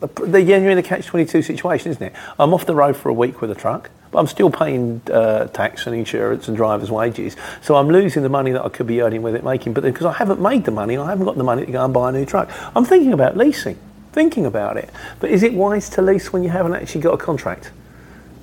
The, 0.00 0.42
yeah, 0.42 0.58
you're 0.58 0.70
in 0.70 0.78
a 0.78 0.82
catch-22 0.82 1.44
situation, 1.44 1.90
isn't 1.90 2.02
it? 2.02 2.12
I'm 2.38 2.54
off 2.54 2.66
the 2.66 2.74
road 2.74 2.96
for 2.96 3.08
a 3.08 3.12
week 3.12 3.40
with 3.40 3.50
a 3.50 3.54
truck, 3.54 3.90
but 4.10 4.18
I'm 4.18 4.26
still 4.26 4.50
paying 4.50 5.00
uh, 5.10 5.46
tax 5.46 5.86
and 5.86 5.96
insurance 5.96 6.46
and 6.46 6.56
driver's 6.56 6.90
wages. 6.90 7.36
So 7.62 7.76
I'm 7.76 7.88
losing 7.88 8.22
the 8.22 8.28
money 8.28 8.52
that 8.52 8.64
I 8.64 8.68
could 8.68 8.86
be 8.86 9.00
earning 9.00 9.22
with 9.22 9.34
it 9.34 9.42
making, 9.42 9.72
but 9.72 9.82
because 9.82 10.06
I 10.06 10.12
haven't 10.12 10.40
made 10.40 10.64
the 10.64 10.70
money, 10.70 10.96
I 10.96 11.08
haven't 11.08 11.24
got 11.24 11.36
the 11.36 11.44
money 11.44 11.66
to 11.66 11.72
go 11.72 11.84
and 11.84 11.92
buy 11.92 12.10
a 12.10 12.12
new 12.12 12.24
truck. 12.24 12.50
I'm 12.76 12.84
thinking 12.84 13.12
about 13.12 13.36
leasing, 13.36 13.78
thinking 14.12 14.46
about 14.46 14.76
it. 14.76 14.90
But 15.20 15.30
is 15.30 15.42
it 15.42 15.54
wise 15.54 15.88
to 15.90 16.02
lease 16.02 16.32
when 16.32 16.44
you 16.44 16.50
haven't 16.50 16.74
actually 16.74 17.00
got 17.00 17.14
a 17.14 17.18
contract? 17.18 17.72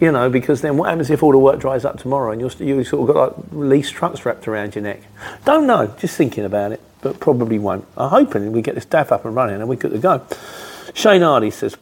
You 0.01 0.11
know, 0.11 0.31
because 0.31 0.61
then 0.61 0.77
what 0.77 0.89
happens 0.89 1.11
if 1.11 1.21
all 1.21 1.31
the 1.31 1.37
work 1.37 1.59
dries 1.59 1.85
up 1.85 1.99
tomorrow 1.99 2.31
and 2.31 2.41
you're, 2.41 2.49
you 2.57 2.83
sort 2.83 3.07
of 3.07 3.15
got 3.15 3.37
like 3.37 3.45
leased 3.51 3.93
trucks 3.93 4.25
wrapped 4.25 4.47
around 4.47 4.73
your 4.73 4.83
neck? 4.83 4.99
Don't 5.45 5.67
know, 5.67 5.93
just 5.99 6.17
thinking 6.17 6.43
about 6.43 6.71
it, 6.71 6.81
but 7.01 7.19
probably 7.19 7.59
won't. 7.59 7.85
I'm 7.95 8.09
hoping 8.09 8.51
we 8.51 8.63
get 8.63 8.73
this 8.73 8.85
DAF 8.85 9.11
up 9.11 9.25
and 9.25 9.35
running 9.35 9.57
and 9.57 9.69
we're 9.69 9.75
good 9.75 9.91
to 9.91 9.99
go. 9.99 10.25
Shane 10.95 11.21
Hardy 11.21 11.51
says, 11.51 11.77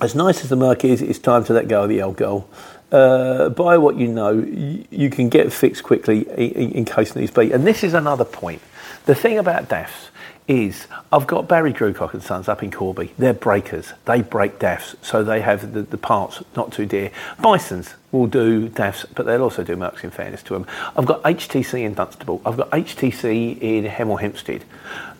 as 0.00 0.14
nice 0.14 0.44
as 0.44 0.48
the 0.48 0.54
Merc 0.54 0.84
is, 0.84 1.02
it's 1.02 1.18
time 1.18 1.42
to 1.44 1.52
let 1.52 1.66
go 1.66 1.82
of 1.82 1.88
the 1.88 2.00
old 2.00 2.16
goal. 2.16 2.48
Uh, 2.92 3.48
buy 3.48 3.78
what 3.78 3.96
you 3.96 4.06
know. 4.06 4.30
You, 4.30 4.84
you 4.90 5.10
can 5.10 5.28
get 5.28 5.52
fixed 5.52 5.82
quickly 5.82 6.20
in, 6.30 6.70
in, 6.70 6.84
case 6.84 7.16
needs 7.16 7.32
be. 7.32 7.50
And 7.52 7.66
this 7.66 7.82
is 7.82 7.94
another 7.94 8.24
point. 8.24 8.62
The 9.06 9.14
thing 9.14 9.38
about 9.38 9.68
DAFs 9.68 10.10
is 10.50 10.88
I've 11.12 11.28
got 11.28 11.46
Barry 11.46 11.72
Grewcock 11.72 12.12
and 12.12 12.20
Sons 12.20 12.48
up 12.48 12.64
in 12.64 12.72
Corby. 12.72 13.14
They're 13.16 13.32
breakers. 13.32 13.92
They 14.04 14.20
break 14.20 14.58
DAFs, 14.58 14.96
so 15.00 15.22
they 15.22 15.42
have 15.42 15.72
the, 15.72 15.82
the 15.82 15.96
parts 15.96 16.42
not 16.56 16.72
too 16.72 16.86
dear. 16.86 17.12
Bisons 17.40 17.94
will 18.10 18.26
do 18.26 18.68
DAFs, 18.68 19.06
but 19.14 19.26
they'll 19.26 19.42
also 19.42 19.62
do 19.62 19.76
Mercs 19.76 20.02
in 20.02 20.10
fairness 20.10 20.42
to 20.42 20.54
them. 20.54 20.66
I've 20.96 21.06
got 21.06 21.22
HTC 21.22 21.84
in 21.84 21.94
Dunstable. 21.94 22.42
I've 22.44 22.56
got 22.56 22.68
HTC 22.70 23.60
in 23.60 23.84
Hemel 23.84 24.20
Hempstead. 24.20 24.64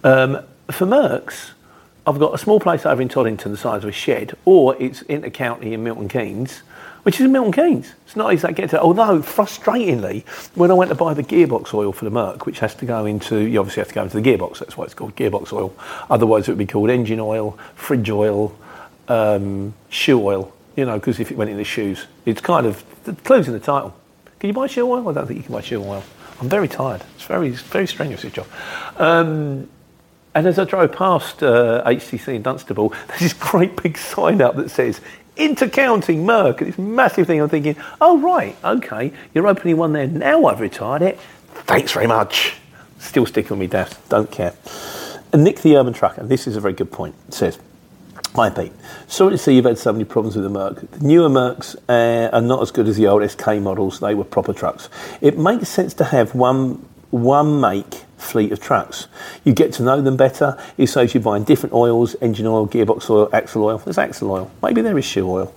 Um, 0.02 0.40
for 0.68 0.84
Mercs, 0.84 1.50
I've 2.08 2.18
got 2.18 2.34
a 2.34 2.38
small 2.38 2.58
place 2.58 2.84
over 2.84 3.00
in 3.00 3.08
Toddington 3.08 3.52
the 3.52 3.56
size 3.56 3.84
of 3.84 3.88
a 3.88 3.92
shed, 3.92 4.36
or 4.44 4.74
it's 4.82 5.02
inter-county 5.02 5.74
in 5.74 5.84
Milton 5.84 6.08
Keynes, 6.08 6.62
which 7.02 7.20
is 7.20 7.28
Milton 7.28 7.52
Keynes. 7.52 7.92
It's 8.06 8.16
not 8.16 8.32
easy 8.32 8.46
to 8.46 8.52
get 8.52 8.70
to. 8.70 8.80
Although, 8.80 9.20
frustratingly, 9.20 10.26
when 10.54 10.70
I 10.70 10.74
went 10.74 10.90
to 10.90 10.94
buy 10.94 11.14
the 11.14 11.22
gearbox 11.22 11.72
oil 11.74 11.92
for 11.92 12.04
the 12.04 12.10
Merc, 12.10 12.46
which 12.46 12.58
has 12.60 12.74
to 12.76 12.84
go 12.84 13.06
into, 13.06 13.38
you 13.38 13.58
obviously 13.60 13.80
have 13.80 13.88
to 13.88 13.94
go 13.94 14.02
into 14.02 14.20
the 14.20 14.28
gearbox, 14.28 14.58
that's 14.58 14.76
why 14.76 14.84
it's 14.84 14.94
called 14.94 15.16
gearbox 15.16 15.52
oil. 15.52 15.74
Otherwise, 16.08 16.48
it 16.48 16.52
would 16.52 16.58
be 16.58 16.66
called 16.66 16.90
engine 16.90 17.20
oil, 17.20 17.58
fridge 17.74 18.10
oil, 18.10 18.56
um, 19.08 19.74
shoe 19.88 20.20
oil, 20.22 20.52
you 20.76 20.84
know, 20.84 20.98
because 20.98 21.20
if 21.20 21.30
it 21.30 21.36
went 21.36 21.50
in 21.50 21.56
the 21.56 21.64
shoes, 21.64 22.06
it's 22.26 22.40
kind 22.40 22.66
of 22.66 22.84
the 23.04 23.14
clues 23.14 23.46
in 23.46 23.54
the 23.54 23.60
title. 23.60 23.94
Can 24.38 24.48
you 24.48 24.54
buy 24.54 24.66
shoe 24.66 24.90
oil? 24.90 25.08
I 25.08 25.12
don't 25.12 25.26
think 25.26 25.38
you 25.38 25.44
can 25.44 25.52
buy 25.52 25.60
shoe 25.60 25.82
oil. 25.82 26.02
I'm 26.40 26.48
very 26.48 26.68
tired. 26.68 27.02
It's 27.16 27.24
very, 27.24 27.50
very 27.50 27.86
strenuous, 27.86 28.22
this 28.22 28.32
job. 28.32 28.46
Um, 28.96 29.68
and 30.34 30.46
as 30.46 30.58
I 30.58 30.64
drove 30.64 30.92
past 30.92 31.42
uh, 31.42 31.82
HTC 31.84 32.36
in 32.36 32.42
Dunstable, 32.42 32.90
there's 33.08 33.20
this 33.20 33.32
great 33.32 33.82
big 33.82 33.98
sign 33.98 34.40
up 34.40 34.56
that 34.56 34.70
says 34.70 35.00
Intercounty 35.40 36.18
Merc, 36.18 36.60
and 36.60 36.68
this 36.68 36.78
massive 36.78 37.26
thing. 37.26 37.40
I'm 37.40 37.48
thinking, 37.48 37.76
oh, 38.00 38.18
right, 38.20 38.54
okay, 38.62 39.12
you're 39.34 39.46
opening 39.46 39.78
one 39.78 39.94
there. 39.94 40.06
Now 40.06 40.44
I've 40.44 40.60
retired 40.60 41.00
it. 41.00 41.18
Thanks 41.64 41.92
very 41.92 42.06
much. 42.06 42.56
Still 42.98 43.24
sticking 43.24 43.50
with 43.50 43.60
me, 43.60 43.66
Dad. 43.66 43.96
Don't 44.10 44.30
care. 44.30 44.54
And 45.32 45.42
Nick 45.42 45.60
the 45.60 45.76
Urban 45.76 45.94
Trucker, 45.94 46.24
this 46.24 46.46
is 46.46 46.56
a 46.56 46.60
very 46.60 46.74
good 46.74 46.92
point, 46.92 47.14
says, 47.32 47.58
Hi 48.34 48.50
Pete, 48.50 48.72
sorry 49.08 49.32
to 49.32 49.38
see 49.38 49.56
you've 49.56 49.64
had 49.64 49.78
so 49.78 49.92
many 49.92 50.04
problems 50.04 50.36
with 50.36 50.44
the 50.44 50.50
Merc. 50.50 50.90
The 50.90 51.00
newer 51.00 51.28
Mercs 51.28 51.74
uh, 51.88 52.30
are 52.32 52.42
not 52.42 52.60
as 52.60 52.70
good 52.70 52.86
as 52.86 52.96
the 52.96 53.06
old 53.06 53.28
SK 53.28 53.60
models, 53.60 53.98
they 54.00 54.14
were 54.14 54.24
proper 54.24 54.52
trucks. 54.52 54.88
It 55.20 55.38
makes 55.38 55.68
sense 55.68 55.94
to 55.94 56.04
have 56.04 56.34
one, 56.34 56.86
one 57.10 57.60
make 57.60 58.04
fleet 58.20 58.52
of 58.52 58.60
trucks. 58.60 59.08
You 59.44 59.52
get 59.52 59.72
to 59.74 59.82
know 59.82 60.00
them 60.00 60.16
better. 60.16 60.56
It 60.76 60.88
saves 60.88 61.14
you 61.14 61.20
buying 61.20 61.44
different 61.44 61.74
oils, 61.74 62.14
engine 62.20 62.46
oil, 62.46 62.68
gearbox 62.68 63.08
oil, 63.10 63.28
axle 63.32 63.64
oil. 63.64 63.78
There's 63.78 63.98
axle 63.98 64.30
oil. 64.30 64.50
Maybe 64.62 64.82
there 64.82 64.96
is 64.98 65.04
shoe 65.04 65.28
oil. 65.28 65.54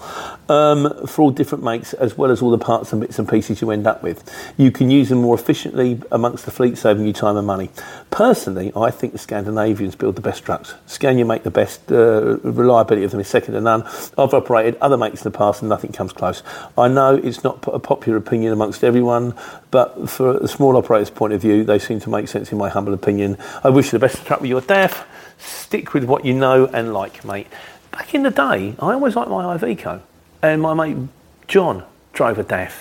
Um, 0.50 1.08
for 1.08 1.24
all 1.24 1.32
different 1.32 1.64
makes, 1.64 1.94
as 1.94 2.18
well 2.18 2.32
as 2.32 2.42
all 2.42 2.52
the 2.52 2.58
parts 2.58 2.92
and 2.92 3.02
bits 3.02 3.20
and 3.20 3.28
pieces 3.28 3.62
you 3.62 3.72
end 3.72 3.88
up 3.88 4.04
with. 4.04 4.30
You 4.58 4.72
can 4.72 4.90
use 4.90 5.10
them 5.10 5.22
more 5.22 5.36
efficiently 5.36 6.02
amongst 6.12 6.46
the 6.46 6.52
fleet, 6.52 6.78
saving 6.78 7.06
you 7.06 7.14
time 7.14 7.38
and 7.38 7.48
money. 7.48 7.70
Personally, 8.12 8.72
I 8.76 8.92
think 8.92 9.14
the 9.14 9.20
Scandinavians 9.20 9.96
build 9.96 10.16
the 10.16 10.22
best 10.22 10.44
trucks. 10.44 10.76
Scania 10.86 11.26
make 11.26 11.44
the 11.44 11.52
best 11.52 11.92
uh, 11.92 12.38
reliability 12.40 13.06
of 13.06 13.12
them 13.12 13.20
is 13.20 13.28
second 13.28 13.54
to 13.54 13.62
none. 13.62 13.84
I've 14.18 14.34
operated 14.34 14.76
other 14.82 14.98
makes 14.98 15.26
in 15.26 15.32
the 15.32 15.38
past 15.38 15.62
and 15.62 15.70
nothing 15.70 15.92
comes 15.92 16.14
close. 16.14 16.44
I 16.78 16.88
know 16.88 17.16
it's 17.16 17.44
not 17.44 17.64
a 17.68 17.80
popular 17.80 18.18
opinion 18.18 18.54
amongst 18.54 18.84
everyone, 18.84 19.34
but 19.72 20.10
for 20.10 20.38
a 20.38 20.48
small 20.48 20.78
operator's 20.78 21.10
point 21.10 21.34
of 21.34 21.42
view, 21.42 21.64
they 21.64 21.80
seem 21.80 22.00
to 22.02 22.10
make 22.10 22.28
sense 22.28 22.52
in 22.54 22.58
my 22.58 22.70
humble 22.70 22.94
opinion. 22.94 23.38
I 23.64 23.70
wish 23.70 23.88
you 23.88 23.92
the 23.92 24.00
best 24.00 24.20
of 24.20 24.30
luck 24.30 24.40
with 24.40 24.50
your 24.50 24.62
DAF. 24.62 25.06
Stick 25.38 25.94
with 25.94 26.06
what 26.06 26.24
you 26.24 26.34
know 26.34 26.68
and 26.68 26.94
like, 26.94 27.26
mate. 27.26 27.48
Back 27.92 28.16
in 28.16 28.24
the 28.24 28.32
day, 28.32 28.76
I 28.80 28.94
always 28.94 29.16
liked 29.16 29.30
my 29.30 29.58
Iveco, 29.58 30.02
and 30.42 30.62
my 30.62 30.74
mate 30.74 31.10
John 31.48 31.84
drove 32.14 32.40
a 32.40 32.44
DAF. 32.44 32.74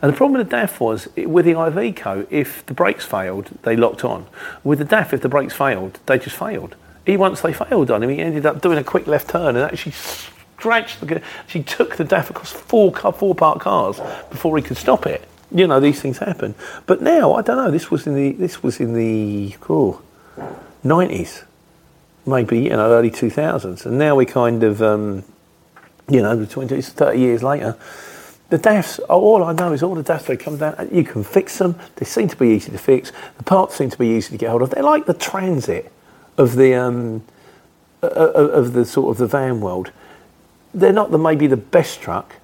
And 0.00 0.12
the 0.12 0.16
problem 0.16 0.38
with 0.38 0.48
the 0.48 0.56
DAF 0.56 0.78
was 0.78 1.08
with 1.16 1.44
the 1.44 1.52
Iveco, 1.52 2.26
if 2.30 2.64
the 2.66 2.74
brakes 2.74 3.04
failed, 3.04 3.50
they 3.62 3.74
locked 3.76 4.04
on. 4.04 4.26
With 4.62 4.78
the 4.78 4.84
DAF, 4.84 5.12
if 5.12 5.22
the 5.22 5.28
brakes 5.28 5.54
failed, 5.54 5.98
they 6.06 6.18
just 6.18 6.36
failed. 6.36 6.76
He 7.04 7.16
once 7.16 7.40
they 7.40 7.52
failed 7.52 7.90
on 7.90 8.02
him, 8.02 8.10
he 8.10 8.20
ended 8.20 8.46
up 8.46 8.62
doing 8.62 8.78
a 8.78 8.84
quick 8.84 9.06
left 9.06 9.30
turn 9.30 9.56
and 9.56 9.64
actually 9.64 9.92
scratched 9.92 11.00
the. 11.00 11.20
She 11.46 11.62
took 11.62 11.96
the 11.96 12.04
DAF 12.04 12.30
across 12.30 12.52
four 12.52 12.94
four 12.94 13.34
part 13.34 13.60
cars 13.60 14.00
before 14.30 14.56
he 14.56 14.62
could 14.62 14.76
stop 14.76 15.06
it 15.06 15.26
you 15.54 15.66
know 15.66 15.80
these 15.80 16.00
things 16.00 16.18
happen. 16.18 16.54
But 16.86 17.00
now 17.00 17.34
I 17.34 17.42
don't 17.42 17.56
know. 17.56 17.70
This 17.70 17.90
was 17.90 18.06
in 18.06 18.14
the 18.14 18.32
this 18.32 18.62
was 18.62 18.80
in 18.80 18.92
the 18.94 19.56
cool 19.60 20.02
nineties, 20.82 21.44
maybe 22.26 22.58
you 22.60 22.70
know 22.70 22.90
early 22.90 23.10
two 23.10 23.30
thousands, 23.30 23.86
and 23.86 23.98
now 23.98 24.16
we 24.16 24.26
kind 24.26 24.64
of 24.64 24.82
um, 24.82 25.24
you 26.08 26.20
know 26.20 26.44
20, 26.44 26.82
30 26.82 27.18
years 27.18 27.42
later. 27.42 27.76
The 28.50 28.58
DAFs, 28.58 29.00
all 29.08 29.42
I 29.42 29.52
know 29.52 29.72
is 29.72 29.82
all 29.82 29.94
the 29.94 30.02
DAFs 30.02 30.26
they 30.26 30.36
come 30.36 30.58
down, 30.58 30.88
you 30.92 31.02
can 31.02 31.24
fix 31.24 31.58
them. 31.58 31.76
They 31.96 32.04
seem 32.04 32.28
to 32.28 32.36
be 32.36 32.48
easy 32.48 32.70
to 32.70 32.78
fix. 32.78 33.10
The 33.38 33.42
parts 33.42 33.74
seem 33.74 33.90
to 33.90 33.98
be 33.98 34.08
easy 34.08 34.32
to 34.32 34.36
get 34.36 34.50
hold 34.50 34.62
of. 34.62 34.70
They're 34.70 34.82
like 34.82 35.06
the 35.06 35.14
transit 35.14 35.90
of 36.36 36.56
the 36.56 36.74
um, 36.74 37.24
of 38.02 38.72
the 38.74 38.84
sort 38.84 39.10
of 39.12 39.18
the 39.18 39.26
van 39.26 39.60
world. 39.60 39.92
They're 40.74 40.92
not 40.92 41.10
the 41.10 41.18
maybe 41.18 41.46
the 41.46 41.56
best 41.56 42.00
truck, 42.00 42.34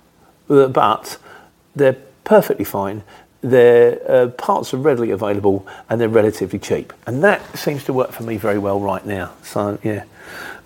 but 0.48 1.18
they're 1.74 1.98
perfectly 2.24 2.64
fine. 2.64 3.02
Their 3.42 3.98
uh, 4.10 4.28
parts 4.28 4.74
are 4.74 4.76
readily 4.76 5.10
available 5.10 5.66
and 5.88 6.00
they're 6.00 6.08
relatively 6.08 6.58
cheap, 6.58 6.92
and 7.06 7.24
that 7.24 7.56
seems 7.56 7.84
to 7.84 7.92
work 7.92 8.12
for 8.12 8.22
me 8.22 8.36
very 8.36 8.58
well 8.58 8.80
right 8.80 9.04
now. 9.04 9.32
So 9.42 9.78
yeah. 9.82 10.04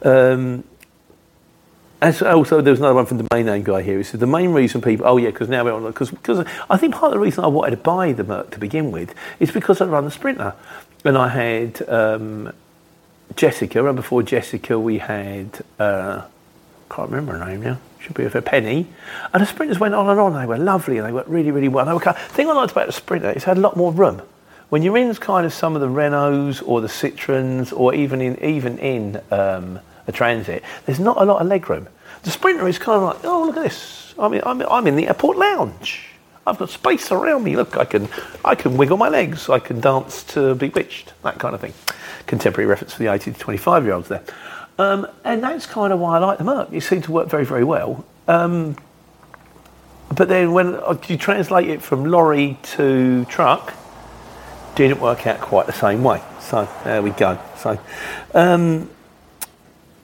Um, 0.03 0.65
as 2.03 2.21
also, 2.21 2.61
there's 2.61 2.81
another 2.81 2.95
one 2.95 3.07
from 3.07 3.19
the 3.19 3.27
main 3.33 3.47
name 3.47 3.63
guy 3.63 3.81
here. 3.81 3.97
He 3.97 4.05
said 4.05 4.21
the 4.21 4.27
main 4.27 4.51
reason 4.51 4.83
people, 4.83 5.07
oh 5.07 5.17
yeah, 5.17 5.31
because 5.31 5.49
now 5.49 5.65
we're 5.65 5.73
on 5.73 5.85
because 5.85 6.11
because 6.11 6.47
I 6.69 6.77
think 6.77 6.95
part 6.95 7.13
of 7.13 7.13
the 7.13 7.19
reason 7.19 7.45
I 7.45 7.47
wanted 7.47 7.71
to 7.71 7.77
buy 7.79 8.13
the 8.13 8.25
Merc 8.25 8.51
to 8.51 8.59
begin 8.59 8.91
with 8.91 9.15
is 9.41 9.51
because 9.51 9.81
I 9.81 9.87
run 9.87 10.05
the 10.05 10.11
Sprinter, 10.11 10.55
and 11.05 11.17
I 11.17 11.29
had 11.29 11.89
um, 11.89 12.53
Jessica, 13.37 13.87
and 13.87 13.97
before 13.97 14.23
Jessica 14.23 14.79
we 14.79 14.99
had 14.99 15.63
uh, 15.79 16.23
can't 16.91 17.11
remember 17.11 17.39
her 17.39 17.47
name 17.47 17.63
now 17.63 17.79
should 18.05 18.15
be 18.15 18.25
of 18.25 18.35
a 18.35 18.43
penny. 18.43 18.87
And 19.33 19.43
the 19.43 19.47
sprinters 19.47 19.79
went 19.79 19.95
on 19.95 20.09
and 20.09 20.21
on. 20.21 20.35
They 20.35 20.47
were 20.47 20.59
lovely 20.59 20.99
and 20.99 21.07
they 21.07 21.13
worked 21.13 21.29
really, 21.29 21.51
really 21.51 21.69
well. 21.69 21.87
Were 21.87 21.99
the 21.99 22.13
thing 22.13 22.49
I 22.49 22.53
liked 22.53 22.73
about 22.73 22.87
the 22.87 22.93
sprinter 22.93 23.31
is 23.31 23.43
it 23.43 23.45
had 23.45 23.57
a 23.57 23.61
lot 23.61 23.77
more 23.77 23.93
room. 23.93 24.23
When 24.69 24.83
you're 24.83 24.97
in 24.97 25.15
kind 25.15 25.47
of 25.47 25.53
some 25.53 25.75
of 25.75 25.81
the 25.81 25.89
Renaults 25.89 26.63
or 26.67 26.81
the 26.81 26.89
Citroens 26.89 27.73
or 27.73 27.95
even 27.95 28.21
in 28.21 28.43
even 28.45 28.79
in 28.79 29.21
um, 29.31 29.81
a 30.07 30.13
Transit, 30.13 30.63
there's 30.87 31.01
not 31.01 31.21
a 31.21 31.25
lot 31.25 31.41
of 31.41 31.47
leg 31.47 31.69
room. 31.69 31.89
The 32.23 32.31
sprinter 32.31 32.67
is 32.69 32.79
kind 32.79 33.03
of 33.03 33.03
like, 33.03 33.25
oh 33.25 33.45
look 33.47 33.57
at 33.57 33.63
this. 33.65 34.15
I'm 34.19 34.33
in, 34.35 34.43
I'm, 34.45 34.61
I'm 34.63 34.87
in 34.87 34.97
the 34.97 35.09
airport 35.09 35.37
lounge. 35.37 36.09
I've 36.47 36.59
got 36.59 36.69
space 36.71 37.11
around 37.11 37.45
me. 37.45 37.57
Look, 37.57 37.77
I 37.77 37.85
can 37.85 38.09
I 38.45 38.55
can 38.55 38.77
wiggle 38.77 38.97
my 38.97 39.09
legs. 39.09 39.49
I 39.49 39.59
can 39.59 39.81
dance 39.81 40.23
to 40.35 40.55
Bewitched. 40.55 41.15
That 41.23 41.39
kind 41.39 41.55
of 41.55 41.61
thing. 41.61 41.73
Contemporary 42.27 42.67
reference 42.67 42.95
for 42.95 43.03
the 43.03 43.13
18 43.13 43.35
to 43.35 43.41
25 43.41 43.85
year 43.85 43.95
olds 43.95 44.09
there. 44.09 44.23
Um, 44.79 45.07
and 45.25 45.43
that's 45.43 45.67
kind 45.67 45.93
of 45.93 46.01
why 46.01 46.17
I 46.17 46.19
like 46.19 46.39
them 46.39 46.49
up. 46.49 46.73
It 46.73 46.81
seemed 46.83 47.05
to 47.05 47.13
work 47.13 47.29
very, 47.29 47.45
very 47.45 47.65
well. 47.65 48.05
Um, 48.27 48.77
but 50.15 50.29
then 50.29 50.53
when 50.53 50.75
uh, 50.75 50.99
you 51.09 51.17
translate 51.17 51.69
it 51.69 51.83
from 51.83 52.05
lorry 52.05 52.59
to 52.63 53.25
truck, 53.27 53.75
didn't 54.75 55.01
work 55.01 55.27
out 55.27 55.41
quite 55.41 55.67
the 55.67 55.73
same 55.73 56.03
way. 56.03 56.23
So 56.41 56.69
there 56.85 57.03
we 57.03 57.11
go. 57.11 57.39
So, 57.57 57.79
um, 58.35 58.91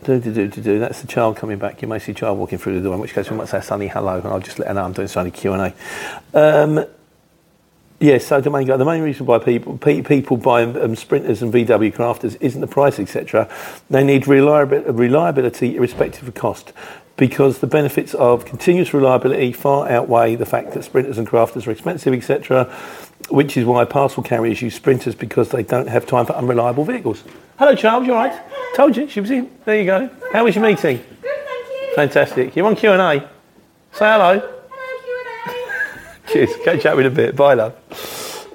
do, 0.05 0.19
do, 0.19 0.33
do, 0.33 0.49
do, 0.49 0.63
do. 0.63 0.79
That's 0.79 1.01
the 1.01 1.07
child 1.07 1.37
coming 1.37 1.59
back. 1.59 1.83
You 1.83 1.89
may 1.89 1.99
see 1.99 2.15
child 2.15 2.39
walking 2.39 2.59
through 2.59 2.77
the 2.77 2.81
door, 2.81 2.95
in 2.95 3.01
which 3.01 3.13
case 3.13 3.31
we 3.31 3.37
might 3.37 3.49
say 3.49 3.61
sunny 3.61 3.89
hello, 3.89 4.19
and 4.19 4.29
I'll 4.29 4.41
just 4.41 4.59
let 4.59 4.69
her 4.69 4.75
know 4.75 4.85
I'm 4.85 4.93
doing 4.93 5.09
sunny 5.09 5.31
Q 5.31 5.53
and 5.53 5.75
A. 6.35 6.63
Um, 6.63 6.87
Yes, 8.03 8.27
so 8.27 8.41
the 8.41 8.49
main, 8.49 8.67
the 8.67 8.83
main 8.83 9.03
reason 9.03 9.27
why 9.27 9.39
people 9.39 9.77
people 9.77 10.39
buy 10.39 10.63
um, 10.63 10.97
sprinters 10.97 11.43
and 11.43 11.53
VW 11.53 11.95
crafters 11.95 12.35
isn't 12.41 12.63
the 12.63 12.67
price, 12.67 12.99
etc. 12.99 13.47
They 13.91 14.03
need 14.03 14.27
reliability, 14.27 14.91
reliability 14.91 15.77
irrespective 15.77 16.27
of 16.27 16.35
cost, 16.35 16.73
because 17.19 17.59
the 17.59 17.67
benefits 17.67 18.15
of 18.15 18.47
continuous 18.47 18.95
reliability 18.95 19.53
far 19.53 19.87
outweigh 19.91 20.35
the 20.35 20.47
fact 20.47 20.73
that 20.73 20.83
sprinters 20.83 21.19
and 21.19 21.29
crafters 21.29 21.67
are 21.67 21.73
expensive, 21.73 22.15
etc. 22.15 22.65
Which 23.29 23.59
is 23.59 23.67
why 23.67 23.85
parcel 23.85 24.23
carriers 24.23 24.63
use 24.63 24.75
sprinters 24.75 25.15
because 25.15 25.51
they 25.51 25.63
don't 25.63 25.89
have 25.89 26.07
time 26.07 26.25
for 26.25 26.33
unreliable 26.33 26.87
vehicles. 26.87 27.23
Hello, 27.59 27.75
Charles. 27.75 28.07
You 28.07 28.15
all 28.15 28.27
right? 28.27 28.43
Told 28.77 28.97
you 28.97 29.11
she 29.11 29.21
was 29.21 29.31
in. 29.31 29.51
There 29.67 29.79
you 29.79 29.85
go. 29.85 30.11
How 30.33 30.45
was 30.45 30.55
your 30.55 30.65
meeting? 30.65 30.97
Good, 30.97 31.37
thank 31.45 31.69
you. 31.69 31.95
Fantastic. 31.97 32.57
You're 32.57 32.67
on 32.67 32.77
Q 32.77 32.93
and 32.93 33.03
A. 33.03 33.29
Say 33.93 34.11
hello. 34.11 34.60
Cheers. 36.33 36.57
Catch 36.65 36.87
up 36.87 36.99
in 36.99 37.07
a 37.07 37.11
bit. 37.11 37.35
Bye, 37.35 37.55
love. 37.55 37.75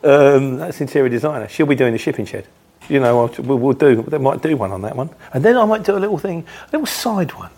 Um, 0.04 0.58
that's 0.58 0.80
interior 0.80 1.10
designer. 1.10 1.48
She'll 1.50 1.66
be 1.66 1.76
doing 1.76 1.92
the 1.92 1.98
shipping 1.98 2.26
shed. 2.26 2.48
You 2.88 3.00
know, 3.00 3.30
we'll, 3.40 3.58
we'll 3.58 3.74
do. 3.74 4.02
They 4.04 4.18
might 4.18 4.42
do 4.42 4.56
one 4.56 4.72
on 4.72 4.82
that 4.84 4.96
one, 4.96 5.10
and 5.34 5.44
then 5.44 5.58
I 5.58 5.66
might 5.66 5.84
do 5.84 5.98
a 5.98 6.00
little 6.00 6.18
thing, 6.18 6.46
a 6.68 6.72
little 6.72 6.86
side 6.86 7.34
one. 7.34 7.50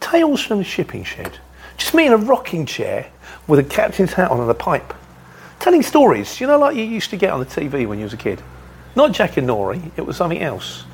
Tales 0.00 0.42
from 0.42 0.58
the 0.58 0.64
shipping 0.64 1.04
shed. 1.04 1.38
Just 1.76 1.94
me 1.94 2.06
in 2.06 2.12
a 2.12 2.16
rocking 2.16 2.66
chair 2.66 3.06
with 3.46 3.60
a 3.60 3.64
captain's 3.64 4.14
hat 4.14 4.30
on 4.30 4.40
and 4.40 4.50
a 4.50 4.54
pipe, 4.54 4.94
telling 5.60 5.82
stories. 5.82 6.40
You 6.40 6.46
know, 6.46 6.58
like 6.58 6.74
you 6.74 6.84
used 6.84 7.10
to 7.10 7.16
get 7.16 7.30
on 7.30 7.40
the 7.40 7.46
TV 7.46 7.86
when 7.86 7.98
you 7.98 8.04
was 8.04 8.14
a 8.14 8.18
kid. 8.18 8.42
Not 8.96 9.12
Jackanory. 9.12 9.90
It 9.96 10.04
was 10.04 10.16
something 10.16 10.40
else. 10.40 10.84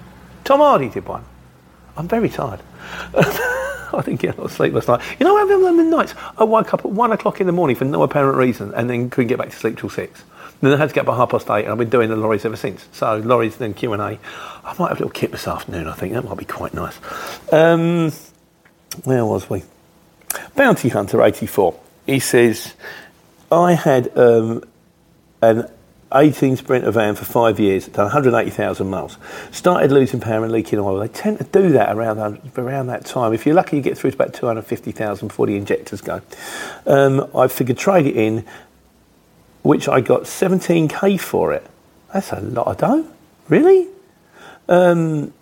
Tom 0.45 0.61
Hardy 0.61 0.89
did 0.89 1.07
one. 1.07 1.25
I'm 1.97 2.09
very 2.09 2.29
tired. 2.29 2.61
I 3.93 4.03
didn't 4.03 4.21
get 4.21 4.37
a 4.37 4.41
lot 4.41 4.47
of 4.51 4.53
sleep 4.53 4.73
last 4.75 4.89
night. 4.89 5.01
You 5.19 5.27
know, 5.27 5.35
what 5.35 5.49
happened 5.49 5.79
the 5.79 5.83
nights? 5.85 6.15
I 6.37 6.45
woke 6.45 6.75
up 6.75 6.81
at 6.81 6.91
one 6.91 7.13
o'clock 7.13 7.41
in 7.41 7.47
the 7.47 7.53
morning 7.53 7.77
for 7.77 7.85
no 7.85 8.03
apparent 8.03 8.37
reason, 8.37 8.73
and 8.75 8.89
then 8.89 9.11
couldn't 9.11 9.29
get 9.29 9.39
back 9.39 9.51
to 9.51 9.57
sleep 9.57 9.79
till 9.79 9.91
six. 9.91 10.23
Then 10.61 10.73
I 10.73 10.77
had 10.77 10.89
to 10.89 10.95
get 10.95 11.07
up 11.07 11.13
at 11.13 11.17
half 11.17 11.31
past 11.31 11.49
eight, 11.51 11.65
and 11.65 11.73
I've 11.73 11.79
been 11.79 11.89
doing 11.89 12.09
the 12.09 12.17
lorries 12.17 12.45
ever 12.45 12.57
since. 12.57 12.87
So 12.93 13.19
lorries, 13.19 13.57
then 13.57 13.75
Q 13.75 13.93
and 13.93 14.03
A. 14.03 14.19
I 14.65 14.75
might 14.79 14.89
have 14.89 14.99
a 14.99 15.05
little 15.05 15.11
kit 15.11 15.31
this 15.31 15.47
afternoon. 15.47 15.87
I 15.87 15.95
think 15.95 16.15
that 16.15 16.25
might 16.25 16.37
be 16.37 16.45
quite 16.45 16.75
nice. 16.75 16.99
Um, 17.53 18.13
where 19.05 19.25
was 19.25 19.49
we? 19.49 19.63
Bounty 20.57 20.89
Hunter 20.89 21.23
eighty 21.23 21.47
four. 21.47 21.79
He 22.07 22.19
says, 22.19 22.75
I 23.53 23.75
had 23.75 24.17
um, 24.17 24.65
an 25.43 25.71
18 26.15 26.57
Sprinter 26.57 26.91
van 26.91 27.15
for 27.15 27.27
five 27.27 27.61
years, 27.61 27.87
done 27.87 28.07
180,000 28.07 28.89
miles. 28.89 29.19
Started 29.51 29.93
losing 29.93 30.21
power 30.21 30.43
and 30.43 30.53
leaking 30.53 30.79
oil. 30.79 30.99
They 30.99 31.09
tend 31.09 31.39
to 31.39 31.45
do 31.45 31.73
that 31.73 31.95
around 31.95 32.17
that, 32.17 32.59
around 32.59 32.87
that 32.87 33.05
time. 33.05 33.35
If 33.35 33.45
you're 33.45 33.55
lucky, 33.55 33.77
you 33.77 33.83
get 33.83 33.99
through 33.99 34.13
to 34.13 34.17
about 34.17 34.33
250,000 34.33 35.29
before 35.29 35.47
the 35.47 35.57
injectors 35.57 36.01
go. 36.01 36.23
Um, 36.87 37.29
I 37.35 37.49
figured 37.49 37.77
trade 37.77 38.07
it 38.07 38.17
in, 38.17 38.47
which 39.63 39.87
I 39.89 40.01
got 40.01 40.23
17k 40.23 41.21
for 41.21 41.53
it. 41.53 41.67
That's 42.13 42.33
a 42.33 42.41
lot 42.41 42.69
of 42.69 42.79
dough. 42.79 43.07
Really? 43.49 43.89
Um, 44.69 45.35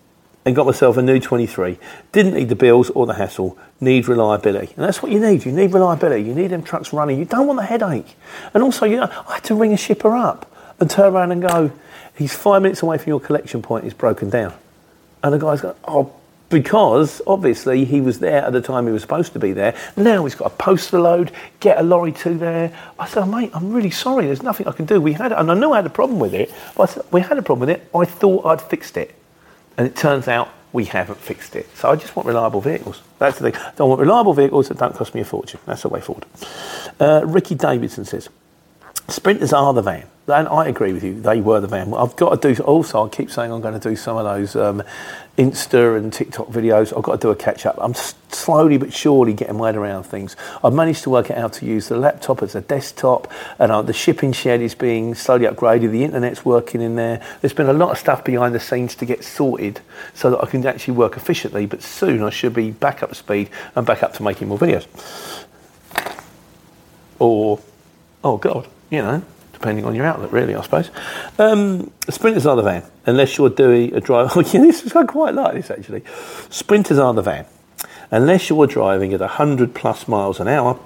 and 0.44 0.54
got 0.54 0.66
myself 0.66 0.96
a 0.96 1.02
new 1.02 1.20
23. 1.20 1.78
Didn't 2.10 2.34
need 2.34 2.48
the 2.48 2.56
bills 2.56 2.90
or 2.90 3.06
the 3.06 3.14
hassle, 3.14 3.56
need 3.80 4.08
reliability. 4.08 4.72
And 4.76 4.84
that's 4.84 5.00
what 5.00 5.12
you 5.12 5.20
need. 5.20 5.44
You 5.44 5.52
need 5.52 5.72
reliability. 5.72 6.24
You 6.24 6.34
need 6.34 6.48
them 6.48 6.62
trucks 6.62 6.92
running. 6.92 7.18
You 7.18 7.24
don't 7.24 7.46
want 7.46 7.60
the 7.60 7.66
headache. 7.66 8.16
And 8.52 8.64
also, 8.64 8.84
you 8.84 8.96
know, 8.96 9.10
I 9.28 9.34
had 9.34 9.44
to 9.44 9.54
ring 9.54 9.72
a 9.72 9.76
shipper 9.76 10.16
up 10.16 10.52
and 10.80 10.90
turn 10.90 11.14
around 11.14 11.32
and 11.32 11.42
go, 11.42 11.72
he's 12.16 12.34
five 12.34 12.62
minutes 12.62 12.82
away 12.82 12.98
from 12.98 13.08
your 13.08 13.20
collection 13.20 13.62
point, 13.62 13.84
he's 13.84 13.94
broken 13.94 14.30
down. 14.30 14.54
And 15.22 15.32
the 15.32 15.38
guy's 15.38 15.60
going, 15.60 15.76
oh, 15.86 16.12
because 16.48 17.20
obviously 17.26 17.84
he 17.84 18.00
was 18.00 18.20
there 18.20 18.44
at 18.44 18.52
the 18.52 18.60
time 18.60 18.86
he 18.86 18.92
was 18.92 19.02
supposed 19.02 19.32
to 19.32 19.38
be 19.38 19.52
there. 19.52 19.74
Now 19.96 20.24
he's 20.24 20.34
got 20.34 20.52
a 20.52 20.56
poster 20.56 21.00
load, 21.00 21.32
get 21.58 21.78
a 21.78 21.82
lorry 21.82 22.12
to 22.12 22.34
there. 22.38 22.72
I 22.98 23.06
said, 23.06 23.24
mate, 23.26 23.50
I'm 23.52 23.72
really 23.72 23.90
sorry. 23.90 24.26
There's 24.26 24.42
nothing 24.42 24.68
I 24.68 24.72
can 24.72 24.86
do. 24.86 25.00
We 25.00 25.14
had, 25.14 25.32
and 25.32 25.50
I 25.50 25.54
knew 25.54 25.72
I 25.72 25.76
had 25.76 25.86
a 25.86 25.90
problem 25.90 26.20
with 26.20 26.34
it, 26.34 26.52
but 26.76 26.86
said, 26.86 27.04
we 27.10 27.20
had 27.20 27.38
a 27.38 27.42
problem 27.42 27.68
with 27.68 27.76
it. 27.76 27.88
I 27.94 28.04
thought 28.04 28.46
I'd 28.46 28.62
fixed 28.62 28.96
it. 28.96 29.14
And 29.76 29.86
it 29.86 29.96
turns 29.96 30.28
out 30.28 30.48
we 30.72 30.84
haven't 30.84 31.18
fixed 31.18 31.56
it. 31.56 31.68
So 31.76 31.90
I 31.90 31.96
just 31.96 32.14
want 32.14 32.26
reliable 32.28 32.60
vehicles. 32.60 33.02
That's 33.18 33.38
the 33.38 33.50
thing. 33.50 33.60
I 33.78 33.82
want 33.82 34.00
reliable 34.00 34.34
vehicles 34.34 34.68
that 34.68 34.78
don't 34.78 34.94
cost 34.94 35.14
me 35.14 35.22
a 35.22 35.24
fortune. 35.24 35.60
That's 35.66 35.82
the 35.82 35.88
way 35.88 36.00
forward. 36.00 36.26
Uh, 37.00 37.22
Ricky 37.24 37.54
Davidson 37.54 38.04
says, 38.04 38.28
Sprinters 39.08 39.52
are 39.52 39.72
the 39.72 39.82
van. 39.82 40.06
And 40.28 40.48
I 40.48 40.66
agree 40.66 40.92
with 40.92 41.04
you, 41.04 41.20
they 41.20 41.40
were 41.40 41.60
the 41.60 41.68
van. 41.68 41.94
I've 41.94 42.16
got 42.16 42.42
to 42.42 42.52
do, 42.52 42.60
also, 42.64 43.06
I 43.06 43.08
keep 43.08 43.30
saying 43.30 43.52
I'm 43.52 43.60
going 43.60 43.78
to 43.78 43.88
do 43.88 43.94
some 43.94 44.16
of 44.16 44.24
those 44.24 44.56
um, 44.56 44.82
Insta 45.38 45.96
and 45.96 46.12
TikTok 46.12 46.48
videos. 46.48 46.96
I've 46.96 47.04
got 47.04 47.20
to 47.20 47.26
do 47.28 47.30
a 47.30 47.36
catch 47.36 47.64
up. 47.64 47.76
I'm 47.80 47.94
slowly 47.94 48.76
but 48.76 48.92
surely 48.92 49.32
getting 49.34 49.56
my 49.56 49.66
head 49.66 49.76
around 49.76 50.02
things. 50.02 50.34
I've 50.64 50.72
managed 50.72 51.04
to 51.04 51.10
work 51.10 51.30
out 51.30 51.52
to 51.54 51.66
use 51.66 51.86
the 51.86 51.96
laptop 51.96 52.42
as 52.42 52.56
a 52.56 52.60
desktop, 52.60 53.30
and 53.60 53.70
uh, 53.70 53.82
the 53.82 53.92
shipping 53.92 54.32
shed 54.32 54.60
is 54.60 54.74
being 54.74 55.14
slowly 55.14 55.46
upgraded. 55.46 55.92
The 55.92 56.02
internet's 56.02 56.44
working 56.44 56.82
in 56.82 56.96
there. 56.96 57.24
There's 57.40 57.54
been 57.54 57.68
a 57.68 57.72
lot 57.72 57.92
of 57.92 57.98
stuff 57.98 58.24
behind 58.24 58.52
the 58.52 58.60
scenes 58.60 58.96
to 58.96 59.06
get 59.06 59.22
sorted 59.22 59.80
so 60.14 60.30
that 60.30 60.42
I 60.42 60.46
can 60.46 60.66
actually 60.66 60.94
work 60.94 61.16
efficiently, 61.16 61.66
but 61.66 61.82
soon 61.82 62.24
I 62.24 62.30
should 62.30 62.52
be 62.52 62.72
back 62.72 63.00
up 63.04 63.10
to 63.10 63.14
speed 63.14 63.50
and 63.76 63.86
back 63.86 64.02
up 64.02 64.14
to 64.14 64.24
making 64.24 64.48
more 64.48 64.58
videos. 64.58 64.86
Or, 67.20 67.60
oh 68.24 68.38
God 68.38 68.66
you 68.90 69.02
know, 69.02 69.22
depending 69.52 69.84
on 69.84 69.94
your 69.94 70.04
outlet, 70.04 70.32
really, 70.32 70.54
I 70.54 70.62
suppose. 70.62 70.90
Um, 71.38 71.92
sprinters 72.08 72.46
are 72.46 72.56
the 72.56 72.62
van, 72.62 72.82
unless 73.06 73.38
you're 73.38 73.50
doing 73.50 73.94
a 73.94 74.00
drive. 74.00 74.32
Oh, 74.36 74.42
this 74.42 74.84
is 74.84 74.92
quite 75.08 75.34
like 75.34 75.54
this 75.54 75.70
actually. 75.70 76.04
Sprinters 76.50 76.98
are 76.98 77.14
the 77.14 77.22
van, 77.22 77.46
unless 78.10 78.48
you're 78.48 78.66
driving 78.66 79.12
at 79.12 79.20
100 79.20 79.74
plus 79.74 80.06
miles 80.08 80.40
an 80.40 80.48
hour 80.48 80.78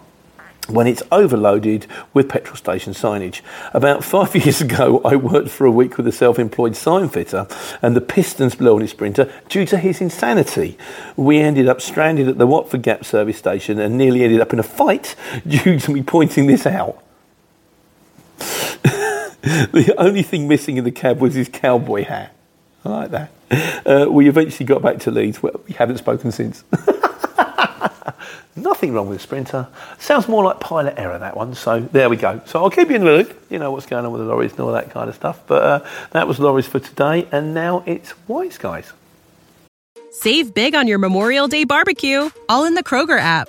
when 0.72 0.86
it's 0.86 1.02
overloaded 1.10 1.86
with 2.14 2.28
petrol 2.28 2.56
station 2.56 2.92
signage. 2.92 3.40
About 3.74 4.04
five 4.14 4.34
years 4.34 4.60
ago, 4.60 5.00
I 5.04 5.16
worked 5.16 5.50
for 5.50 5.66
a 5.66 5.70
week 5.70 5.96
with 5.96 6.06
a 6.06 6.12
self 6.12 6.38
employed 6.38 6.76
sign 6.76 7.08
fitter, 7.08 7.46
and 7.82 7.96
the 7.96 8.00
pistons 8.00 8.54
blew 8.54 8.74
on 8.74 8.80
his 8.80 8.90
sprinter 8.90 9.32
due 9.48 9.66
to 9.66 9.78
his 9.78 10.00
insanity. 10.00 10.78
We 11.16 11.38
ended 11.38 11.68
up 11.68 11.80
stranded 11.80 12.28
at 12.28 12.38
the 12.38 12.46
Watford 12.46 12.82
Gap 12.82 13.04
service 13.04 13.38
station 13.38 13.78
and 13.78 13.98
nearly 13.98 14.22
ended 14.22 14.40
up 14.40 14.52
in 14.52 14.58
a 14.58 14.64
fight 14.64 15.16
due 15.46 15.78
to 15.78 15.90
me 15.90 16.02
pointing 16.02 16.46
this 16.46 16.66
out. 16.66 17.02
the 19.42 19.94
only 19.98 20.22
thing 20.22 20.48
missing 20.48 20.76
in 20.76 20.84
the 20.84 20.90
cab 20.90 21.20
was 21.20 21.34
his 21.34 21.48
cowboy 21.48 22.04
hat. 22.04 22.34
I 22.84 22.88
like 22.88 23.10
that. 23.10 23.30
Uh, 23.86 24.06
we 24.10 24.28
eventually 24.28 24.66
got 24.66 24.82
back 24.82 24.98
to 25.00 25.10
Leeds. 25.10 25.42
Well, 25.42 25.60
we 25.66 25.74
haven't 25.74 25.98
spoken 25.98 26.32
since. 26.32 26.64
Nothing 28.56 28.92
wrong 28.92 29.08
with 29.08 29.18
the 29.18 29.22
Sprinter. 29.22 29.68
Sounds 29.98 30.28
more 30.28 30.44
like 30.44 30.60
pilot 30.60 30.94
error, 30.96 31.18
that 31.18 31.36
one. 31.36 31.54
So 31.54 31.80
there 31.80 32.08
we 32.08 32.16
go. 32.16 32.40
So 32.46 32.62
I'll 32.62 32.70
keep 32.70 32.88
you 32.88 32.96
in 32.96 33.04
the 33.04 33.10
loop. 33.10 33.46
You 33.50 33.58
know 33.58 33.70
what's 33.70 33.86
going 33.86 34.04
on 34.04 34.12
with 34.12 34.22
the 34.22 34.28
lorries 34.28 34.52
and 34.52 34.60
all 34.60 34.72
that 34.72 34.90
kind 34.90 35.08
of 35.08 35.14
stuff. 35.14 35.40
But 35.46 35.62
uh, 35.62 35.88
that 36.12 36.26
was 36.26 36.38
lorries 36.38 36.66
for 36.66 36.80
today. 36.80 37.28
And 37.32 37.54
now 37.54 37.82
it's 37.86 38.14
Wise 38.28 38.58
Guys. 38.58 38.92
Save 40.10 40.54
big 40.54 40.74
on 40.74 40.88
your 40.88 40.98
Memorial 40.98 41.48
Day 41.48 41.64
barbecue, 41.64 42.30
all 42.48 42.64
in 42.64 42.74
the 42.74 42.82
Kroger 42.82 43.18
app. 43.18 43.48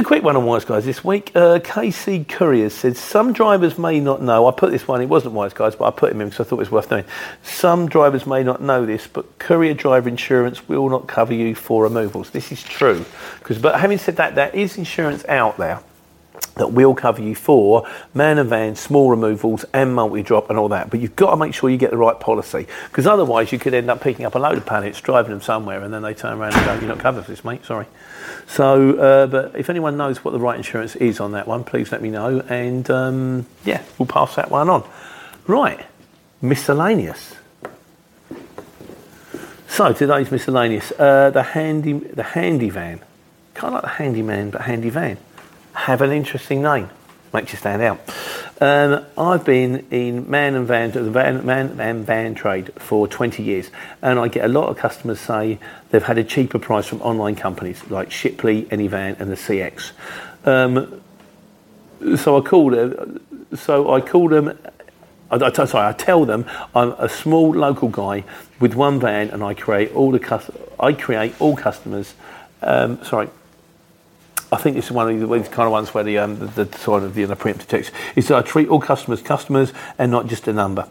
A 0.00 0.04
quick 0.04 0.22
one 0.22 0.34
on 0.34 0.46
Wise 0.46 0.64
Guys 0.64 0.86
this 0.86 1.04
week. 1.04 1.30
Uh, 1.34 1.58
KC 1.58 2.26
Couriers 2.26 2.72
said 2.72 2.96
some 2.96 3.32
drivers 3.34 3.78
may 3.78 4.00
not 4.00 4.22
know. 4.22 4.46
I 4.46 4.50
put 4.50 4.70
this 4.70 4.88
one, 4.88 5.02
it 5.02 5.08
wasn't 5.08 5.34
Wise 5.34 5.52
Guys, 5.52 5.76
but 5.76 5.84
I 5.84 5.90
put 5.90 6.10
him 6.10 6.22
in 6.22 6.30
because 6.30 6.46
I 6.46 6.48
thought 6.48 6.56
it 6.56 6.60
was 6.60 6.70
worth 6.70 6.90
knowing. 6.90 7.04
Some 7.42 7.86
drivers 7.86 8.26
may 8.26 8.42
not 8.42 8.62
know 8.62 8.86
this, 8.86 9.06
but 9.06 9.38
courier 9.38 9.74
driver 9.74 10.08
insurance 10.08 10.66
will 10.68 10.88
not 10.88 11.06
cover 11.06 11.34
you 11.34 11.54
for 11.54 11.82
removals. 11.84 12.30
This 12.30 12.50
is 12.50 12.62
true. 12.62 13.04
Because, 13.40 13.58
But 13.58 13.78
having 13.78 13.98
said 13.98 14.16
that, 14.16 14.34
there 14.34 14.50
is 14.50 14.78
insurance 14.78 15.24
out 15.26 15.58
there 15.58 15.80
that 16.60 16.72
will 16.72 16.94
cover 16.94 17.22
you 17.22 17.34
for 17.34 17.88
man 18.14 18.38
and 18.38 18.48
van, 18.48 18.76
small 18.76 19.10
removals, 19.10 19.64
and 19.72 19.94
multi 19.94 20.22
drop 20.22 20.50
and 20.50 20.58
all 20.58 20.68
that. 20.68 20.90
But 20.90 21.00
you've 21.00 21.16
got 21.16 21.30
to 21.30 21.36
make 21.36 21.54
sure 21.54 21.70
you 21.70 21.76
get 21.76 21.90
the 21.90 21.96
right 21.96 22.18
policy 22.18 22.66
because 22.84 23.06
otherwise 23.06 23.50
you 23.50 23.58
could 23.58 23.74
end 23.74 23.90
up 23.90 24.00
picking 24.00 24.24
up 24.24 24.34
a 24.34 24.38
load 24.38 24.58
of 24.58 24.66
pallets, 24.66 25.00
driving 25.00 25.30
them 25.30 25.40
somewhere, 25.40 25.82
and 25.82 25.92
then 25.92 26.02
they 26.02 26.14
turn 26.14 26.38
around 26.38 26.54
and 26.54 26.64
go, 26.64 26.74
"You're 26.74 26.94
not 26.94 26.98
covered 26.98 27.24
for 27.24 27.30
this, 27.30 27.44
mate. 27.44 27.64
Sorry." 27.64 27.86
So, 28.46 28.94
uh, 28.98 29.26
but 29.26 29.56
if 29.56 29.70
anyone 29.70 29.96
knows 29.96 30.24
what 30.24 30.32
the 30.32 30.38
right 30.38 30.56
insurance 30.56 30.96
is 30.96 31.20
on 31.20 31.32
that 31.32 31.46
one, 31.48 31.64
please 31.64 31.92
let 31.92 32.02
me 32.02 32.10
know, 32.10 32.40
and 32.48 32.88
um, 32.90 33.46
yeah, 33.64 33.82
we'll 33.98 34.06
pass 34.06 34.36
that 34.36 34.50
one 34.50 34.68
on. 34.68 34.88
Right, 35.46 35.84
miscellaneous. 36.42 37.34
So 39.68 39.92
today's 39.92 40.30
miscellaneous. 40.30 40.92
Uh, 40.98 41.30
the 41.30 41.42
handy, 41.42 41.92
the 41.92 42.22
handy 42.22 42.70
van. 42.70 43.00
Kind 43.54 43.74
of 43.74 43.82
like 43.82 43.82
the 43.82 44.02
handyman, 44.02 44.50
but 44.50 44.62
handy 44.62 44.90
van 44.90 45.16
have 45.72 46.02
an 46.02 46.12
interesting 46.12 46.62
name, 46.62 46.88
makes 47.32 47.52
you 47.52 47.58
stand 47.58 47.82
out. 47.82 48.00
Um, 48.60 49.06
I've 49.16 49.44
been 49.44 49.86
in 49.90 50.30
man 50.30 50.54
and 50.54 50.66
van, 50.66 50.90
the 50.90 51.10
van, 51.10 51.46
man 51.46 51.80
and 51.80 52.04
van 52.04 52.34
trade 52.34 52.72
for 52.74 53.08
20 53.08 53.42
years, 53.42 53.70
and 54.02 54.18
I 54.18 54.28
get 54.28 54.44
a 54.44 54.48
lot 54.48 54.68
of 54.68 54.76
customers 54.76 55.18
say 55.18 55.58
they've 55.90 56.02
had 56.02 56.18
a 56.18 56.24
cheaper 56.24 56.58
price 56.58 56.86
from 56.86 57.00
online 57.00 57.36
companies 57.36 57.82
like 57.90 58.10
Shiply, 58.10 58.66
Anyvan, 58.66 59.18
and 59.18 59.30
the 59.30 59.36
CX. 59.36 59.92
Um, 60.44 61.00
so 62.16 62.38
I 62.38 62.40
called 62.40 62.74
them. 62.74 63.20
So 63.54 63.92
I 63.92 64.00
called 64.00 64.32
them. 64.32 64.58
I, 65.30 65.36
I, 65.36 65.52
sorry, 65.52 65.86
I 65.86 65.92
tell 65.92 66.24
them 66.24 66.44
I'm 66.74 66.92
a 66.92 67.08
small 67.08 67.50
local 67.54 67.88
guy 67.88 68.24
with 68.58 68.74
one 68.74 69.00
van, 69.00 69.30
and 69.30 69.42
I 69.42 69.54
create 69.54 69.94
all 69.94 70.10
the 70.10 70.52
I 70.78 70.92
create 70.92 71.34
all 71.40 71.56
customers. 71.56 72.14
Um, 72.62 73.02
sorry, 73.04 73.28
I 74.52 74.56
think 74.56 74.76
this 74.76 74.86
is 74.86 74.92
one 74.92 75.08
of 75.08 75.30
these 75.30 75.48
kind 75.48 75.66
of 75.66 75.72
ones 75.72 75.94
where 75.94 76.02
the, 76.02 76.18
um, 76.18 76.38
the, 76.38 76.64
the 76.64 76.78
sort 76.78 77.04
of 77.04 77.14
the, 77.14 77.24
the 77.24 77.36
preemptive 77.36 77.66
text 77.66 77.92
is 78.16 78.28
that 78.28 78.36
I 78.38 78.42
treat 78.42 78.68
all 78.68 78.80
customers 78.80 79.22
customers 79.22 79.72
and 79.98 80.10
not 80.10 80.26
just 80.26 80.48
a 80.48 80.52
number. 80.52 80.88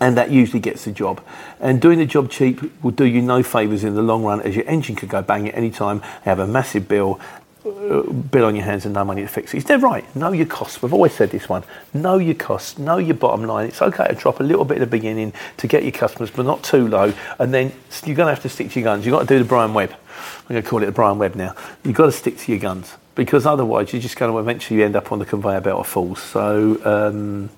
And 0.00 0.16
that 0.16 0.30
usually 0.30 0.60
gets 0.60 0.84
the 0.84 0.92
job. 0.92 1.24
And 1.60 1.80
doing 1.80 1.98
the 1.98 2.06
job 2.06 2.30
cheap 2.30 2.60
will 2.84 2.90
do 2.90 3.04
you 3.04 3.22
no 3.22 3.42
favours 3.42 3.84
in 3.84 3.94
the 3.94 4.02
long 4.02 4.22
run 4.22 4.42
as 4.42 4.54
your 4.54 4.68
engine 4.68 4.96
could 4.96 5.08
go 5.08 5.22
bang 5.22 5.48
at 5.48 5.54
any 5.56 5.70
time, 5.70 6.00
have 6.22 6.38
a 6.38 6.46
massive 6.46 6.86
bill, 6.86 7.18
bill 7.62 8.44
on 8.44 8.54
your 8.54 8.64
hands 8.64 8.84
and 8.84 8.94
no 8.94 9.04
money 9.04 9.22
to 9.22 9.28
fix 9.28 9.52
it. 9.52 9.58
He's 9.58 9.64
dead 9.64 9.82
right. 9.82 10.04
Know 10.14 10.32
your 10.32 10.46
costs. 10.46 10.82
We've 10.82 10.92
always 10.92 11.12
said 11.12 11.30
this 11.30 11.48
one. 11.48 11.64
Know 11.92 12.18
your 12.18 12.34
costs. 12.34 12.78
Know 12.78 12.98
your 12.98 13.16
bottom 13.16 13.44
line. 13.46 13.68
It's 13.68 13.82
okay 13.82 14.06
to 14.08 14.14
drop 14.14 14.40
a 14.40 14.42
little 14.42 14.64
bit 14.64 14.78
at 14.78 14.80
the 14.80 14.86
beginning 14.86 15.32
to 15.56 15.66
get 15.66 15.82
your 15.82 15.92
customers, 15.92 16.30
but 16.30 16.46
not 16.46 16.62
too 16.62 16.86
low. 16.86 17.12
And 17.38 17.52
then 17.52 17.72
you're 18.04 18.16
going 18.16 18.26
to 18.26 18.34
have 18.34 18.42
to 18.42 18.48
stick 18.48 18.70
to 18.70 18.80
your 18.80 18.84
guns. 18.84 19.04
You've 19.04 19.12
got 19.12 19.20
to 19.20 19.26
do 19.26 19.38
the 19.38 19.44
Brian 19.44 19.74
Webb. 19.74 19.92
I'm 19.92 20.48
going 20.48 20.62
to 20.62 20.68
call 20.68 20.82
it 20.82 20.86
the 20.86 20.92
Brian 20.92 21.18
Webb 21.18 21.34
now. 21.34 21.54
You've 21.84 21.96
got 21.96 22.06
to 22.06 22.12
stick 22.12 22.38
to 22.38 22.52
your 22.52 22.60
guns 22.60 22.96
because 23.14 23.46
otherwise 23.46 23.92
you're 23.92 24.02
just 24.02 24.16
going 24.16 24.32
to 24.32 24.38
eventually 24.38 24.82
end 24.82 24.96
up 24.96 25.10
on 25.10 25.18
the 25.18 25.26
conveyor 25.26 25.60
belt 25.60 25.80
of 25.80 25.86
fools. 25.86 26.22
So, 26.22 26.80
um, 26.84 27.50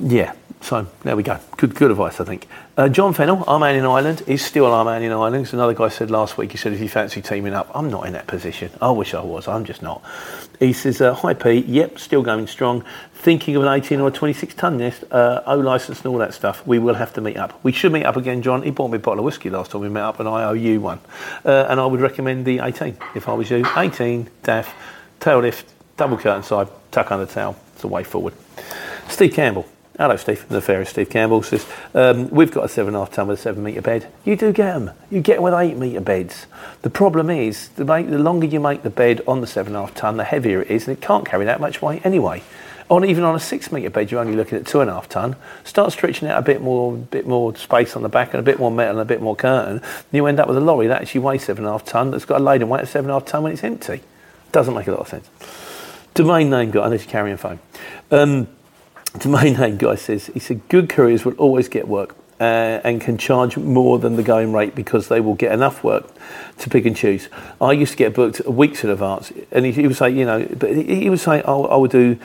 yeah, 0.00 0.34
so 0.60 0.86
there 1.02 1.14
we 1.14 1.22
go. 1.22 1.38
Good, 1.58 1.74
good 1.74 1.90
advice, 1.90 2.20
I 2.20 2.24
think. 2.24 2.48
Uh, 2.76 2.88
John 2.88 3.12
Fennell, 3.12 3.44
our 3.46 3.58
man 3.58 3.76
in 3.76 3.84
Ireland, 3.84 4.22
is 4.26 4.42
still 4.42 4.66
our 4.66 4.84
man 4.84 5.02
in 5.02 5.12
Ireland. 5.12 5.52
Another 5.52 5.74
guy 5.74 5.88
said 5.88 6.10
last 6.10 6.38
week, 6.38 6.52
he 6.52 6.58
said, 6.58 6.72
if 6.72 6.80
you 6.80 6.88
fancy 6.88 7.20
teaming 7.20 7.52
up, 7.52 7.70
I'm 7.74 7.90
not 7.90 8.06
in 8.06 8.14
that 8.14 8.26
position. 8.26 8.70
I 8.80 8.90
wish 8.90 9.12
I 9.12 9.22
was, 9.22 9.46
I'm 9.46 9.64
just 9.64 9.82
not. 9.82 10.02
He 10.58 10.72
says, 10.72 11.00
uh, 11.00 11.14
Hi 11.14 11.34
Pete, 11.34 11.66
yep, 11.66 11.98
still 11.98 12.22
going 12.22 12.46
strong. 12.46 12.82
Thinking 13.14 13.56
of 13.56 13.62
an 13.62 13.68
18 13.68 14.00
or 14.00 14.08
a 14.08 14.10
26 14.10 14.54
ton 14.54 14.78
nest, 14.78 15.04
uh, 15.10 15.42
O 15.46 15.58
license 15.58 15.98
and 15.98 16.06
all 16.06 16.18
that 16.18 16.34
stuff. 16.34 16.66
We 16.66 16.78
will 16.78 16.94
have 16.94 17.12
to 17.14 17.20
meet 17.20 17.36
up. 17.36 17.62
We 17.62 17.72
should 17.72 17.92
meet 17.92 18.04
up 18.04 18.16
again, 18.16 18.40
John. 18.42 18.62
He 18.62 18.70
bought 18.70 18.90
me 18.90 18.96
a 18.96 19.00
bottle 19.00 19.20
of 19.20 19.24
whiskey 19.26 19.50
last 19.50 19.70
time 19.70 19.82
we 19.82 19.88
met 19.88 20.02
up, 20.02 20.18
and 20.18 20.28
I 20.28 20.44
owe 20.44 20.54
you 20.54 20.80
one. 20.80 21.00
Uh, 21.44 21.66
and 21.68 21.78
I 21.78 21.86
would 21.86 22.00
recommend 22.00 22.46
the 22.46 22.60
18 22.60 22.96
if 23.14 23.28
I 23.28 23.34
was 23.34 23.50
you. 23.50 23.64
18, 23.76 24.30
DAF, 24.42 24.68
tail 25.20 25.40
lift, 25.40 25.72
double 25.96 26.16
curtain 26.16 26.42
side, 26.42 26.68
tuck 26.90 27.12
under 27.12 27.26
tail. 27.26 27.56
It's 27.74 27.82
the 27.82 27.88
way 27.88 28.02
forward. 28.02 28.34
Steve 29.08 29.34
Campbell. 29.34 29.66
Hello, 29.96 30.16
Steve. 30.16 30.48
The 30.48 30.60
fairest 30.60 30.90
Steve 30.90 31.08
Campbell 31.08 31.44
says, 31.44 31.64
um, 31.94 32.28
We've 32.30 32.50
got 32.50 32.64
a 32.64 32.68
seven 32.68 32.88
and 32.88 32.96
a 32.96 33.00
half 33.00 33.12
ton 33.12 33.28
with 33.28 33.38
a 33.38 33.42
seven 33.42 33.62
metre 33.62 33.80
bed. 33.80 34.08
You 34.24 34.34
do 34.34 34.52
get 34.52 34.74
them. 34.74 34.90
You 35.08 35.20
get 35.20 35.34
them 35.34 35.44
with 35.44 35.54
eight 35.54 35.76
metre 35.76 36.00
beds. 36.00 36.46
The 36.82 36.90
problem 36.90 37.30
is, 37.30 37.68
the, 37.68 37.84
make, 37.84 38.10
the 38.10 38.18
longer 38.18 38.44
you 38.44 38.58
make 38.58 38.82
the 38.82 38.90
bed 38.90 39.20
on 39.28 39.40
the 39.40 39.46
seven 39.46 39.76
and 39.76 39.84
a 39.84 39.86
half 39.86 39.94
ton, 39.94 40.16
the 40.16 40.24
heavier 40.24 40.62
it 40.62 40.70
is, 40.70 40.88
and 40.88 40.96
it 40.96 41.00
can't 41.00 41.24
carry 41.24 41.44
that 41.44 41.60
much 41.60 41.80
weight 41.80 42.04
anyway. 42.04 42.42
On 42.90 43.04
even 43.04 43.22
on 43.22 43.36
a 43.36 43.40
six 43.40 43.70
metre 43.70 43.88
bed, 43.88 44.10
you're 44.10 44.20
only 44.20 44.34
looking 44.34 44.58
at 44.58 44.66
two 44.66 44.80
and 44.80 44.90
a 44.90 44.94
half 44.94 45.08
ton. 45.08 45.36
Start 45.62 45.92
stretching 45.92 46.26
out 46.26 46.38
a 46.38 46.42
bit 46.42 46.60
more, 46.60 46.96
bit 46.96 47.24
more 47.24 47.54
space 47.54 47.94
on 47.94 48.02
the 48.02 48.08
back 48.08 48.34
and 48.34 48.40
a 48.40 48.42
bit 48.42 48.58
more 48.58 48.72
metal 48.72 48.98
and 48.98 49.00
a 49.00 49.04
bit 49.04 49.22
more 49.22 49.36
curtain. 49.36 49.80
You 50.10 50.26
end 50.26 50.40
up 50.40 50.48
with 50.48 50.56
a 50.56 50.60
lorry 50.60 50.88
that 50.88 51.02
actually 51.02 51.20
weighs 51.20 51.44
seven 51.44 51.64
and 51.64 51.68
a 51.68 51.72
half 51.72 51.84
ton. 51.84 52.10
That's 52.10 52.24
got 52.24 52.40
a 52.40 52.44
laden 52.44 52.68
weight 52.68 52.82
of 52.82 52.88
seven 52.88 53.10
and 53.10 53.16
a 53.16 53.20
half 53.20 53.28
ton 53.28 53.44
when 53.44 53.52
it's 53.52 53.62
empty. 53.62 54.02
Doesn't 54.50 54.74
make 54.74 54.88
a 54.88 54.90
lot 54.90 55.00
of 55.00 55.08
sense. 55.08 55.30
Domain 56.14 56.50
name 56.50 56.72
guy, 56.72 56.84
unless 56.84 57.04
you're 57.04 57.12
carrying 57.12 57.36
phone. 57.36 57.60
Um, 58.10 58.48
domain 59.18 59.54
name 59.60 59.76
guy 59.76 59.94
says 59.94 60.26
he 60.26 60.38
said 60.38 60.68
good 60.68 60.88
couriers 60.88 61.24
will 61.24 61.34
always 61.34 61.68
get 61.68 61.88
work 61.88 62.16
uh, 62.40 62.80
and 62.84 63.00
can 63.00 63.16
charge 63.16 63.56
more 63.56 63.98
than 63.98 64.16
the 64.16 64.22
going 64.22 64.52
rate 64.52 64.74
because 64.74 65.08
they 65.08 65.20
will 65.20 65.34
get 65.34 65.52
enough 65.52 65.84
work 65.84 66.06
to 66.58 66.68
pick 66.68 66.84
and 66.84 66.96
choose. 66.96 67.28
I 67.60 67.72
used 67.72 67.92
to 67.92 67.98
get 67.98 68.14
booked 68.14 68.44
weeks 68.46 68.84
in 68.84 68.90
advance, 68.90 69.32
and 69.50 69.64
he, 69.64 69.72
he 69.72 69.86
would 69.86 69.96
say, 69.96 70.10
you 70.10 70.24
know, 70.24 70.46
but 70.58 70.74
he, 70.74 71.02
he 71.02 71.10
would 71.10 71.20
say, 71.20 71.42
oh, 71.44 71.66
I 71.66 71.76
would 71.76 71.90
do 71.90 72.18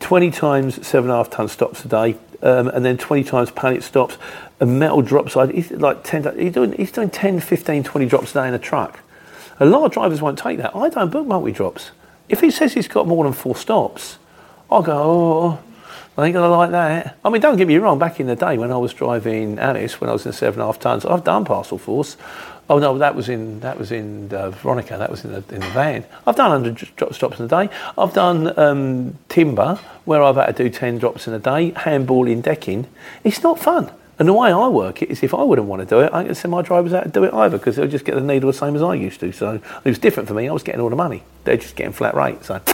20 0.00 0.30
times 0.30 0.86
seven 0.86 1.10
and 1.10 1.14
a 1.14 1.16
half 1.18 1.30
ton 1.30 1.48
stops 1.48 1.84
a 1.84 1.88
day, 1.88 2.16
um, 2.42 2.68
and 2.68 2.84
then 2.84 2.96
20 2.96 3.22
times 3.24 3.50
pallet 3.50 3.82
stops, 3.82 4.16
a 4.60 4.66
metal 4.66 5.02
drop 5.02 5.28
side. 5.28 5.50
He's 5.50 5.70
like 5.70 6.04
10, 6.04 6.38
he's 6.38 6.52
doing, 6.52 6.72
he's 6.72 6.92
doing 6.92 7.10
10, 7.10 7.40
15, 7.40 7.82
20 7.84 8.06
drops 8.06 8.30
a 8.30 8.34
day 8.34 8.48
in 8.48 8.54
a 8.54 8.58
truck. 8.58 9.00
A 9.58 9.66
lot 9.66 9.84
of 9.84 9.92
drivers 9.92 10.22
won't 10.22 10.38
take 10.38 10.56
that. 10.58 10.74
I 10.74 10.88
don't 10.88 11.10
book 11.10 11.26
multi 11.26 11.52
drops. 11.52 11.90
If 12.30 12.40
he 12.40 12.50
says 12.50 12.72
he's 12.72 12.88
got 12.88 13.06
more 13.06 13.24
than 13.24 13.34
four 13.34 13.56
stops, 13.56 14.18
I'll 14.70 14.82
go, 14.82 15.02
oh, 15.02 15.58
I 16.20 16.26
ain't 16.26 16.34
gonna 16.34 16.54
like 16.54 16.72
that. 16.72 17.16
I 17.24 17.30
mean, 17.30 17.40
don't 17.40 17.56
get 17.56 17.66
me 17.66 17.78
wrong. 17.78 17.98
Back 17.98 18.20
in 18.20 18.26
the 18.26 18.36
day 18.36 18.58
when 18.58 18.70
I 18.70 18.76
was 18.76 18.92
driving 18.92 19.58
Alice, 19.58 20.00
when 20.02 20.10
I 20.10 20.12
was 20.12 20.26
in 20.26 20.32
seven 20.32 20.60
and 20.60 20.64
a 20.64 20.66
half 20.66 20.78
tons, 20.78 21.06
I've 21.06 21.24
done 21.24 21.46
parcel 21.46 21.78
force. 21.78 22.18
Oh 22.68 22.78
no, 22.78 22.98
that 22.98 23.14
was 23.14 23.30
in 23.30 23.60
that 23.60 23.78
was 23.78 23.90
in 23.90 24.32
uh, 24.32 24.50
Veronica. 24.50 24.98
That 24.98 25.10
was 25.10 25.24
in 25.24 25.32
the, 25.32 25.54
in 25.54 25.60
the 25.60 25.70
van. 25.70 26.04
I've 26.26 26.36
done 26.36 26.50
hundred 26.50 26.76
drop 26.96 27.14
stops 27.14 27.38
in 27.38 27.46
a 27.46 27.48
day. 27.48 27.70
I've 27.96 28.12
done 28.12 28.58
um, 28.58 29.18
timber 29.30 29.76
where 30.04 30.22
I've 30.22 30.36
had 30.36 30.56
to 30.58 30.64
do 30.64 30.70
ten 30.70 30.98
drops 30.98 31.26
in 31.26 31.32
a 31.32 31.38
day. 31.38 31.72
Handball 31.74 32.26
in 32.28 32.42
decking. 32.42 32.86
It's 33.24 33.42
not 33.42 33.58
fun. 33.58 33.90
And 34.18 34.28
the 34.28 34.34
way 34.34 34.52
I 34.52 34.68
work 34.68 35.00
it 35.00 35.10
is 35.10 35.22
if 35.22 35.32
I 35.32 35.42
wouldn't 35.42 35.68
want 35.68 35.80
to 35.80 35.86
do 35.86 36.00
it, 36.00 36.12
I 36.12 36.22
can 36.22 36.34
send 36.34 36.52
my 36.52 36.60
drivers 36.60 36.92
out 36.92 37.04
to 37.04 37.08
do 37.08 37.24
it 37.24 37.32
either 37.32 37.56
because 37.56 37.76
they'll 37.76 37.88
just 37.88 38.04
get 38.04 38.14
the 38.14 38.20
needle 38.20 38.52
the 38.52 38.58
same 38.58 38.76
as 38.76 38.82
I 38.82 38.92
used 38.92 39.20
to. 39.20 39.32
So 39.32 39.54
it 39.54 39.88
was 39.88 39.98
different 39.98 40.28
for 40.28 40.34
me. 40.34 40.50
I 40.50 40.52
was 40.52 40.62
getting 40.62 40.82
all 40.82 40.90
the 40.90 40.96
money. 40.96 41.22
They're 41.44 41.56
just 41.56 41.76
getting 41.76 41.92
flat 41.92 42.14
rate. 42.14 42.44
So. 42.44 42.60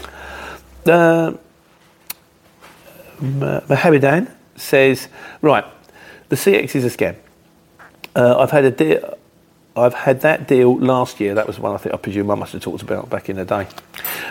Uh, 0.86 1.36
Mohammedan 3.20 4.30
says, 4.56 5.08
right, 5.42 5.64
the 6.28 6.36
CX 6.36 6.74
is 6.74 6.84
a 6.84 6.96
scam. 6.96 7.16
Uh, 8.14 8.38
I've 8.38 8.50
had 8.50 8.64
a 8.64 8.70
deal. 8.70 9.18
I've 9.76 9.92
had 9.92 10.22
that 10.22 10.48
deal 10.48 10.78
last 10.78 11.20
year. 11.20 11.34
That 11.34 11.46
was 11.46 11.58
one 11.58 11.74
I 11.74 11.76
think 11.76 11.94
I 11.94 11.98
presume 11.98 12.30
I 12.30 12.34
must 12.34 12.54
have 12.54 12.62
talked 12.62 12.82
about 12.82 13.10
back 13.10 13.28
in 13.28 13.36
the 13.36 13.44
day. 13.44 13.68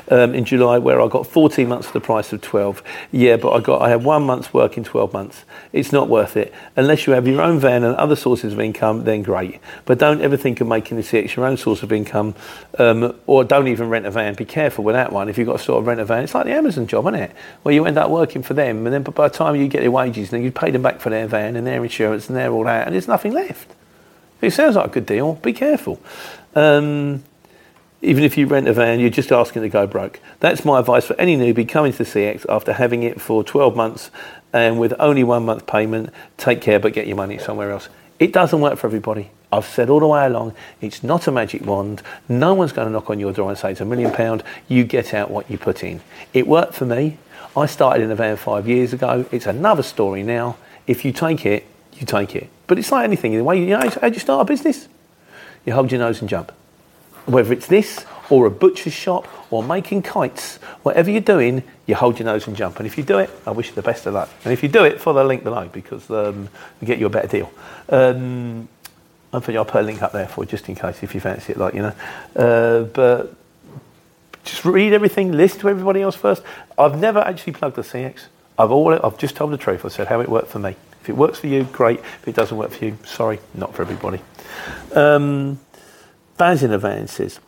Um, 0.09 0.33
in 0.33 0.43
July, 0.43 0.79
where 0.79 0.99
I 0.99 1.07
got 1.07 1.27
14 1.27 1.67
months 1.67 1.85
for 1.85 1.93
the 1.93 2.01
price 2.01 2.33
of 2.33 2.41
12. 2.41 2.81
Yeah, 3.11 3.37
but 3.37 3.51
I 3.51 3.59
got 3.59 3.83
I 3.83 3.89
had 3.89 4.03
one 4.03 4.23
month's 4.23 4.53
work 4.55 4.75
in 4.75 4.83
12 4.83 5.13
months. 5.13 5.45
It's 5.71 5.91
not 5.91 6.09
worth 6.09 6.35
it 6.35 6.51
unless 6.75 7.05
you 7.05 7.13
have 7.13 7.27
your 7.27 7.43
own 7.43 7.59
van 7.59 7.83
and 7.83 7.95
other 7.95 8.15
sources 8.15 8.53
of 8.53 8.59
income. 8.59 9.03
Then 9.03 9.21
great, 9.21 9.59
but 9.85 9.99
don't 9.99 10.21
ever 10.21 10.35
think 10.35 10.61
of 10.61 10.67
making 10.67 10.97
the 10.97 11.03
CX 11.03 11.35
your 11.35 11.45
own 11.45 11.57
source 11.57 11.83
of 11.83 11.93
income, 11.93 12.33
um, 12.79 13.15
or 13.27 13.43
don't 13.43 13.67
even 13.67 13.87
rent 13.87 14.07
a 14.07 14.11
van. 14.11 14.33
Be 14.33 14.45
careful 14.45 14.83
with 14.83 14.95
that 14.95 15.11
one. 15.11 15.29
If 15.29 15.37
you've 15.37 15.47
got 15.47 15.59
to 15.59 15.63
sort 15.63 15.79
of 15.79 15.85
rent 15.85 15.99
a 15.99 16.05
van, 16.05 16.23
it's 16.23 16.33
like 16.33 16.45
the 16.45 16.53
Amazon 16.53 16.87
job, 16.87 17.05
isn't 17.05 17.19
it? 17.19 17.31
Where 17.61 17.75
you 17.75 17.85
end 17.85 17.99
up 17.99 18.09
working 18.09 18.41
for 18.41 18.55
them, 18.55 18.87
and 18.87 18.93
then 18.93 19.03
by 19.03 19.27
the 19.27 19.33
time 19.33 19.55
you 19.55 19.67
get 19.67 19.83
your 19.83 19.91
wages, 19.91 20.31
then 20.31 20.41
you 20.41 20.51
pay 20.51 20.71
them 20.71 20.81
back 20.81 20.99
for 20.99 21.11
their 21.11 21.27
van 21.27 21.55
and 21.55 21.67
their 21.67 21.83
insurance 21.83 22.29
and 22.29 22.35
their 22.35 22.51
all 22.51 22.63
that, 22.63 22.87
and 22.87 22.95
there's 22.95 23.07
nothing 23.07 23.31
left. 23.31 23.75
It 24.41 24.51
sounds 24.51 24.75
like 24.75 24.87
a 24.87 24.89
good 24.89 25.05
deal. 25.05 25.33
Be 25.35 25.53
careful. 25.53 25.99
Um, 26.55 27.23
even 28.01 28.23
if 28.23 28.37
you 28.37 28.45
rent 28.45 28.67
a 28.67 28.73
van, 28.73 28.99
you're 28.99 29.09
just 29.09 29.31
asking 29.31 29.63
to 29.63 29.69
go 29.69 29.87
broke. 29.87 30.19
That's 30.39 30.63
my 30.63 30.79
advice 30.79 31.05
for 31.05 31.19
any 31.19 31.35
newbie 31.35 31.67
coming 31.67 31.91
to 31.93 32.03
CX 32.03 32.45
after 32.47 32.73
having 32.73 33.03
it 33.03 33.19
for 33.19 33.43
12 33.43 33.75
months 33.75 34.11
and 34.53 34.79
with 34.79 34.93
only 34.99 35.23
one 35.23 35.45
month 35.45 35.65
payment. 35.65 36.11
Take 36.37 36.61
care, 36.61 36.79
but 36.79 36.93
get 36.93 37.07
your 37.07 37.17
money 37.17 37.37
somewhere 37.37 37.71
else. 37.71 37.89
It 38.19 38.31
doesn't 38.31 38.61
work 38.61 38.77
for 38.77 38.87
everybody. 38.87 39.31
I've 39.51 39.65
said 39.65 39.89
all 39.89 39.99
the 39.99 40.07
way 40.07 40.25
along, 40.25 40.53
it's 40.81 41.03
not 41.03 41.27
a 41.27 41.31
magic 41.31 41.65
wand. 41.65 42.01
No 42.29 42.53
one's 42.53 42.73
going 42.73 42.87
to 42.87 42.91
knock 42.91 43.09
on 43.09 43.19
your 43.19 43.33
door 43.33 43.49
and 43.49 43.57
say 43.57 43.71
it's 43.71 43.81
a 43.81 43.85
million 43.85 44.11
pound. 44.11 44.43
You 44.67 44.83
get 44.83 45.13
out 45.13 45.31
what 45.31 45.49
you 45.49 45.57
put 45.57 45.83
in. 45.83 46.01
It 46.33 46.47
worked 46.47 46.75
for 46.75 46.85
me. 46.85 47.17
I 47.57 47.65
started 47.65 48.03
in 48.03 48.11
a 48.11 48.15
van 48.15 48.37
five 48.37 48.67
years 48.67 48.93
ago. 48.93 49.25
It's 49.31 49.45
another 49.45 49.83
story 49.83 50.23
now. 50.23 50.57
If 50.87 51.05
you 51.05 51.11
take 51.11 51.45
it, 51.45 51.65
you 51.99 52.05
take 52.05 52.35
it. 52.35 52.49
But 52.67 52.79
it's 52.79 52.91
like 52.91 53.03
anything 53.03 53.33
in 53.33 53.39
the 53.39 53.43
way, 53.43 53.59
you 53.59 53.67
know, 53.67 53.89
how 53.89 54.09
do 54.09 54.13
you 54.13 54.19
start 54.19 54.41
a 54.41 54.45
business? 54.45 54.87
You 55.65 55.73
hold 55.73 55.91
your 55.91 55.99
nose 55.99 56.19
and 56.21 56.29
jump. 56.29 56.51
Whether 57.25 57.53
it's 57.53 57.67
this 57.67 58.05
or 58.29 58.45
a 58.45 58.51
butcher's 58.51 58.93
shop 58.93 59.27
or 59.51 59.63
making 59.63 60.03
kites, 60.03 60.57
whatever 60.83 61.09
you're 61.09 61.21
doing, 61.21 61.63
you 61.85 61.95
hold 61.95 62.19
your 62.19 62.25
nose 62.25 62.47
and 62.47 62.55
jump. 62.55 62.77
And 62.77 62.87
if 62.87 62.97
you 62.97 63.03
do 63.03 63.19
it, 63.19 63.29
I 63.45 63.51
wish 63.51 63.69
you 63.69 63.75
the 63.75 63.81
best 63.81 64.05
of 64.05 64.13
luck. 64.13 64.29
And 64.43 64.53
if 64.53 64.63
you 64.63 64.69
do 64.69 64.83
it, 64.83 64.99
follow 64.99 65.21
the 65.21 65.27
link 65.27 65.43
below 65.43 65.67
because 65.71 66.09
um, 66.09 66.49
we 66.81 66.87
get 66.87 66.99
you 66.99 67.05
a 67.05 67.09
better 67.09 67.27
deal. 67.27 67.51
Um, 67.89 68.67
I 69.33 69.39
think 69.39 69.57
I'll 69.57 69.65
put 69.65 69.81
a 69.81 69.85
link 69.85 70.01
up 70.01 70.11
there 70.11 70.27
for 70.27 70.45
just 70.45 70.69
in 70.69 70.75
case 70.75 71.03
if 71.03 71.13
you 71.13 71.19
fancy 71.19 71.53
it, 71.53 71.57
like 71.57 71.73
you 71.73 71.81
know. 71.81 71.93
Uh, 72.35 72.83
but 72.83 73.35
just 74.43 74.63
read 74.63 74.93
everything, 74.93 75.31
listen 75.31 75.59
to 75.61 75.69
everybody 75.69 76.01
else 76.01 76.15
first. 76.15 76.41
I've 76.77 76.97
never 76.97 77.19
actually 77.19 77.53
plugged 77.53 77.75
the 77.75 77.81
CX. 77.81 78.25
I've 78.57 78.71
all 78.71 78.93
I've 78.93 79.17
just 79.17 79.35
told 79.35 79.51
the 79.51 79.57
truth. 79.57 79.83
I 79.83 79.89
said 79.89 80.07
how 80.07 80.21
it 80.21 80.29
worked 80.29 80.47
for 80.47 80.59
me. 80.59 80.75
If 81.05 81.09
it 81.09 81.17
works 81.17 81.37
for 81.37 81.45
you, 81.45 81.65
great. 81.65 81.99
If 81.99 82.27
it 82.27 82.33
doesn't 82.33 82.57
work 82.57 82.71
for 82.71 82.83
you, 82.83 82.97
sorry, 83.05 83.39
not 83.53 83.75
for 83.75 83.83
everybody. 83.83 84.21
Um, 84.95 85.59
Baz 86.35 86.63
in 86.63 86.71
a 86.71 86.79
van 86.79 87.07
says, 87.07 87.39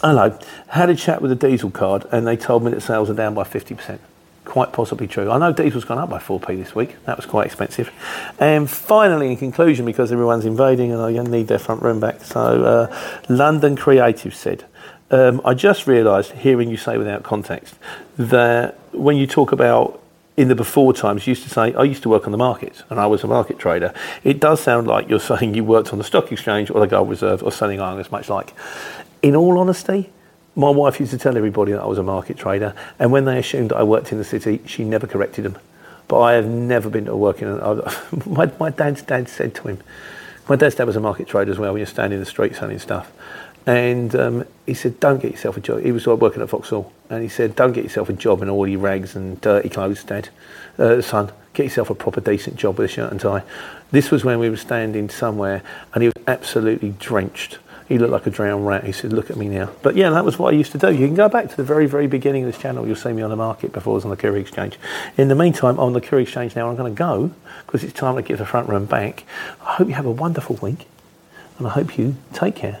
Hello, 0.00 0.36
had 0.66 0.90
a 0.90 0.96
chat 0.96 1.22
with 1.22 1.30
a 1.30 1.36
diesel 1.36 1.70
card 1.70 2.04
and 2.10 2.26
they 2.26 2.36
told 2.36 2.64
me 2.64 2.72
that 2.72 2.80
sales 2.80 3.08
are 3.10 3.14
down 3.14 3.34
by 3.34 3.44
50%. 3.44 4.00
Quite 4.44 4.72
possibly 4.72 5.06
true. 5.06 5.30
I 5.30 5.38
know 5.38 5.52
diesel's 5.52 5.84
gone 5.84 5.98
up 5.98 6.10
by 6.10 6.18
4p 6.18 6.46
this 6.56 6.74
week. 6.74 6.96
That 7.04 7.16
was 7.16 7.26
quite 7.26 7.46
expensive. 7.46 7.92
And 8.40 8.68
finally, 8.68 9.30
in 9.30 9.36
conclusion, 9.36 9.86
because 9.86 10.10
everyone's 10.10 10.44
invading 10.44 10.90
and 10.90 11.00
I 11.00 11.12
need 11.12 11.46
their 11.46 11.60
front 11.60 11.82
room 11.82 12.00
back, 12.00 12.24
so 12.24 12.64
uh, 12.64 13.20
London 13.28 13.76
Creative 13.76 14.34
said, 14.34 14.64
um, 15.12 15.40
I 15.44 15.54
just 15.54 15.86
realised, 15.86 16.32
hearing 16.32 16.70
you 16.70 16.76
say 16.76 16.98
without 16.98 17.22
context, 17.22 17.76
that 18.16 18.76
when 18.90 19.16
you 19.16 19.28
talk 19.28 19.52
about 19.52 20.02
in 20.38 20.46
the 20.46 20.54
before 20.54 20.92
times 20.92 21.26
used 21.26 21.42
to 21.42 21.50
say, 21.50 21.74
I 21.74 21.82
used 21.82 22.04
to 22.04 22.08
work 22.08 22.26
on 22.26 22.30
the 22.30 22.38
markets 22.38 22.84
and 22.90 23.00
I 23.00 23.08
was 23.08 23.24
a 23.24 23.26
market 23.26 23.58
trader. 23.58 23.92
It 24.22 24.38
does 24.38 24.60
sound 24.60 24.86
like 24.86 25.08
you're 25.08 25.18
saying 25.32 25.54
you 25.54 25.64
worked 25.64 25.92
on 25.92 25.98
the 25.98 26.04
stock 26.04 26.30
exchange 26.30 26.70
or 26.70 26.78
the 26.78 26.86
gold 26.86 27.10
reserve 27.10 27.42
or 27.42 27.50
selling 27.50 27.80
iron 27.80 27.98
as 27.98 28.12
much 28.12 28.28
like. 28.28 28.54
In 29.20 29.34
all 29.34 29.58
honesty, 29.58 30.10
my 30.54 30.70
wife 30.70 31.00
used 31.00 31.10
to 31.10 31.18
tell 31.18 31.36
everybody 31.36 31.72
that 31.72 31.82
I 31.82 31.86
was 31.86 31.98
a 31.98 32.04
market 32.04 32.36
trader, 32.36 32.72
and 33.00 33.10
when 33.10 33.24
they 33.24 33.38
assumed 33.38 33.70
that 33.70 33.78
I 33.78 33.82
worked 33.82 34.12
in 34.12 34.18
the 34.18 34.24
city, 34.24 34.60
she 34.64 34.84
never 34.84 35.08
corrected 35.08 35.44
them. 35.44 35.58
But 36.06 36.20
I 36.20 36.34
have 36.34 36.46
never 36.46 36.88
been 36.88 37.06
to 37.06 37.12
a 37.12 37.16
working. 37.16 37.48
My, 38.26 38.50
my 38.60 38.70
dad's 38.70 39.02
dad 39.02 39.28
said 39.28 39.54
to 39.56 39.68
him, 39.68 39.82
my 40.48 40.56
dad's 40.56 40.76
dad 40.76 40.86
was 40.86 40.96
a 40.96 41.00
market 41.00 41.28
trader 41.28 41.50
as 41.50 41.58
well. 41.58 41.72
When 41.72 41.80
you're 41.80 41.86
standing 41.86 42.16
in 42.16 42.20
the 42.20 42.30
street 42.30 42.56
selling 42.56 42.78
stuff, 42.78 43.12
and 43.68 44.16
um, 44.16 44.44
he 44.64 44.72
said, 44.72 44.98
"Don't 44.98 45.20
get 45.20 45.30
yourself 45.30 45.58
a 45.58 45.60
job." 45.60 45.82
He 45.82 45.92
was 45.92 46.06
working 46.06 46.40
at 46.40 46.48
Vauxhall, 46.48 46.90
and 47.10 47.22
he 47.22 47.28
said, 47.28 47.54
"Don't 47.54 47.72
get 47.72 47.84
yourself 47.84 48.08
a 48.08 48.14
job 48.14 48.40
in 48.40 48.48
all 48.48 48.66
your 48.66 48.80
rags 48.80 49.14
and 49.14 49.38
dirty 49.42 49.68
clothes, 49.68 50.02
Dad, 50.02 50.30
uh, 50.78 51.02
son. 51.02 51.30
Get 51.52 51.64
yourself 51.64 51.90
a 51.90 51.94
proper 51.94 52.22
decent 52.22 52.56
job 52.56 52.78
with 52.78 52.90
a 52.90 52.92
shirt 52.92 53.10
and 53.10 53.20
tie." 53.20 53.42
This 53.90 54.10
was 54.10 54.24
when 54.24 54.38
we 54.38 54.48
were 54.48 54.56
standing 54.56 55.10
somewhere, 55.10 55.62
and 55.92 56.02
he 56.02 56.08
was 56.08 56.24
absolutely 56.26 56.94
drenched. 56.98 57.58
He 57.88 57.98
looked 57.98 58.12
like 58.12 58.26
a 58.26 58.30
drowned 58.30 58.66
rat. 58.66 58.84
He 58.84 58.92
said, 58.92 59.12
"Look 59.12 59.30
at 59.30 59.36
me 59.36 59.48
now." 59.48 59.68
But 59.82 59.96
yeah, 59.96 60.08
that 60.10 60.24
was 60.24 60.38
what 60.38 60.54
I 60.54 60.56
used 60.56 60.72
to 60.72 60.78
do. 60.78 60.90
You 60.90 61.06
can 61.06 61.14
go 61.14 61.28
back 61.28 61.50
to 61.50 61.56
the 61.56 61.62
very, 61.62 61.84
very 61.84 62.06
beginning 62.06 62.44
of 62.44 62.52
this 62.52 62.60
channel. 62.60 62.86
You'll 62.86 62.96
see 62.96 63.12
me 63.12 63.20
on 63.20 63.28
the 63.28 63.36
market 63.36 63.72
before 63.72 63.92
I 63.92 63.96
was 63.96 64.04
on 64.04 64.10
the 64.10 64.16
Courier 64.16 64.40
Exchange. 64.40 64.78
In 65.18 65.28
the 65.28 65.34
meantime, 65.34 65.78
on 65.78 65.92
the 65.92 66.00
Courier 66.00 66.22
Exchange 66.22 66.56
now, 66.56 66.70
I'm 66.70 66.76
going 66.76 66.90
to 66.90 66.98
go 66.98 67.32
because 67.66 67.84
it's 67.84 67.92
time 67.92 68.16
to 68.16 68.22
get 68.22 68.38
the 68.38 68.46
front 68.46 68.66
room 68.70 68.86
back. 68.86 69.24
I 69.60 69.74
hope 69.74 69.88
you 69.88 69.94
have 69.94 70.06
a 70.06 70.10
wonderful 70.10 70.56
week, 70.62 70.86
and 71.58 71.66
I 71.66 71.70
hope 71.70 71.98
you 71.98 72.16
take 72.32 72.56
care 72.56 72.80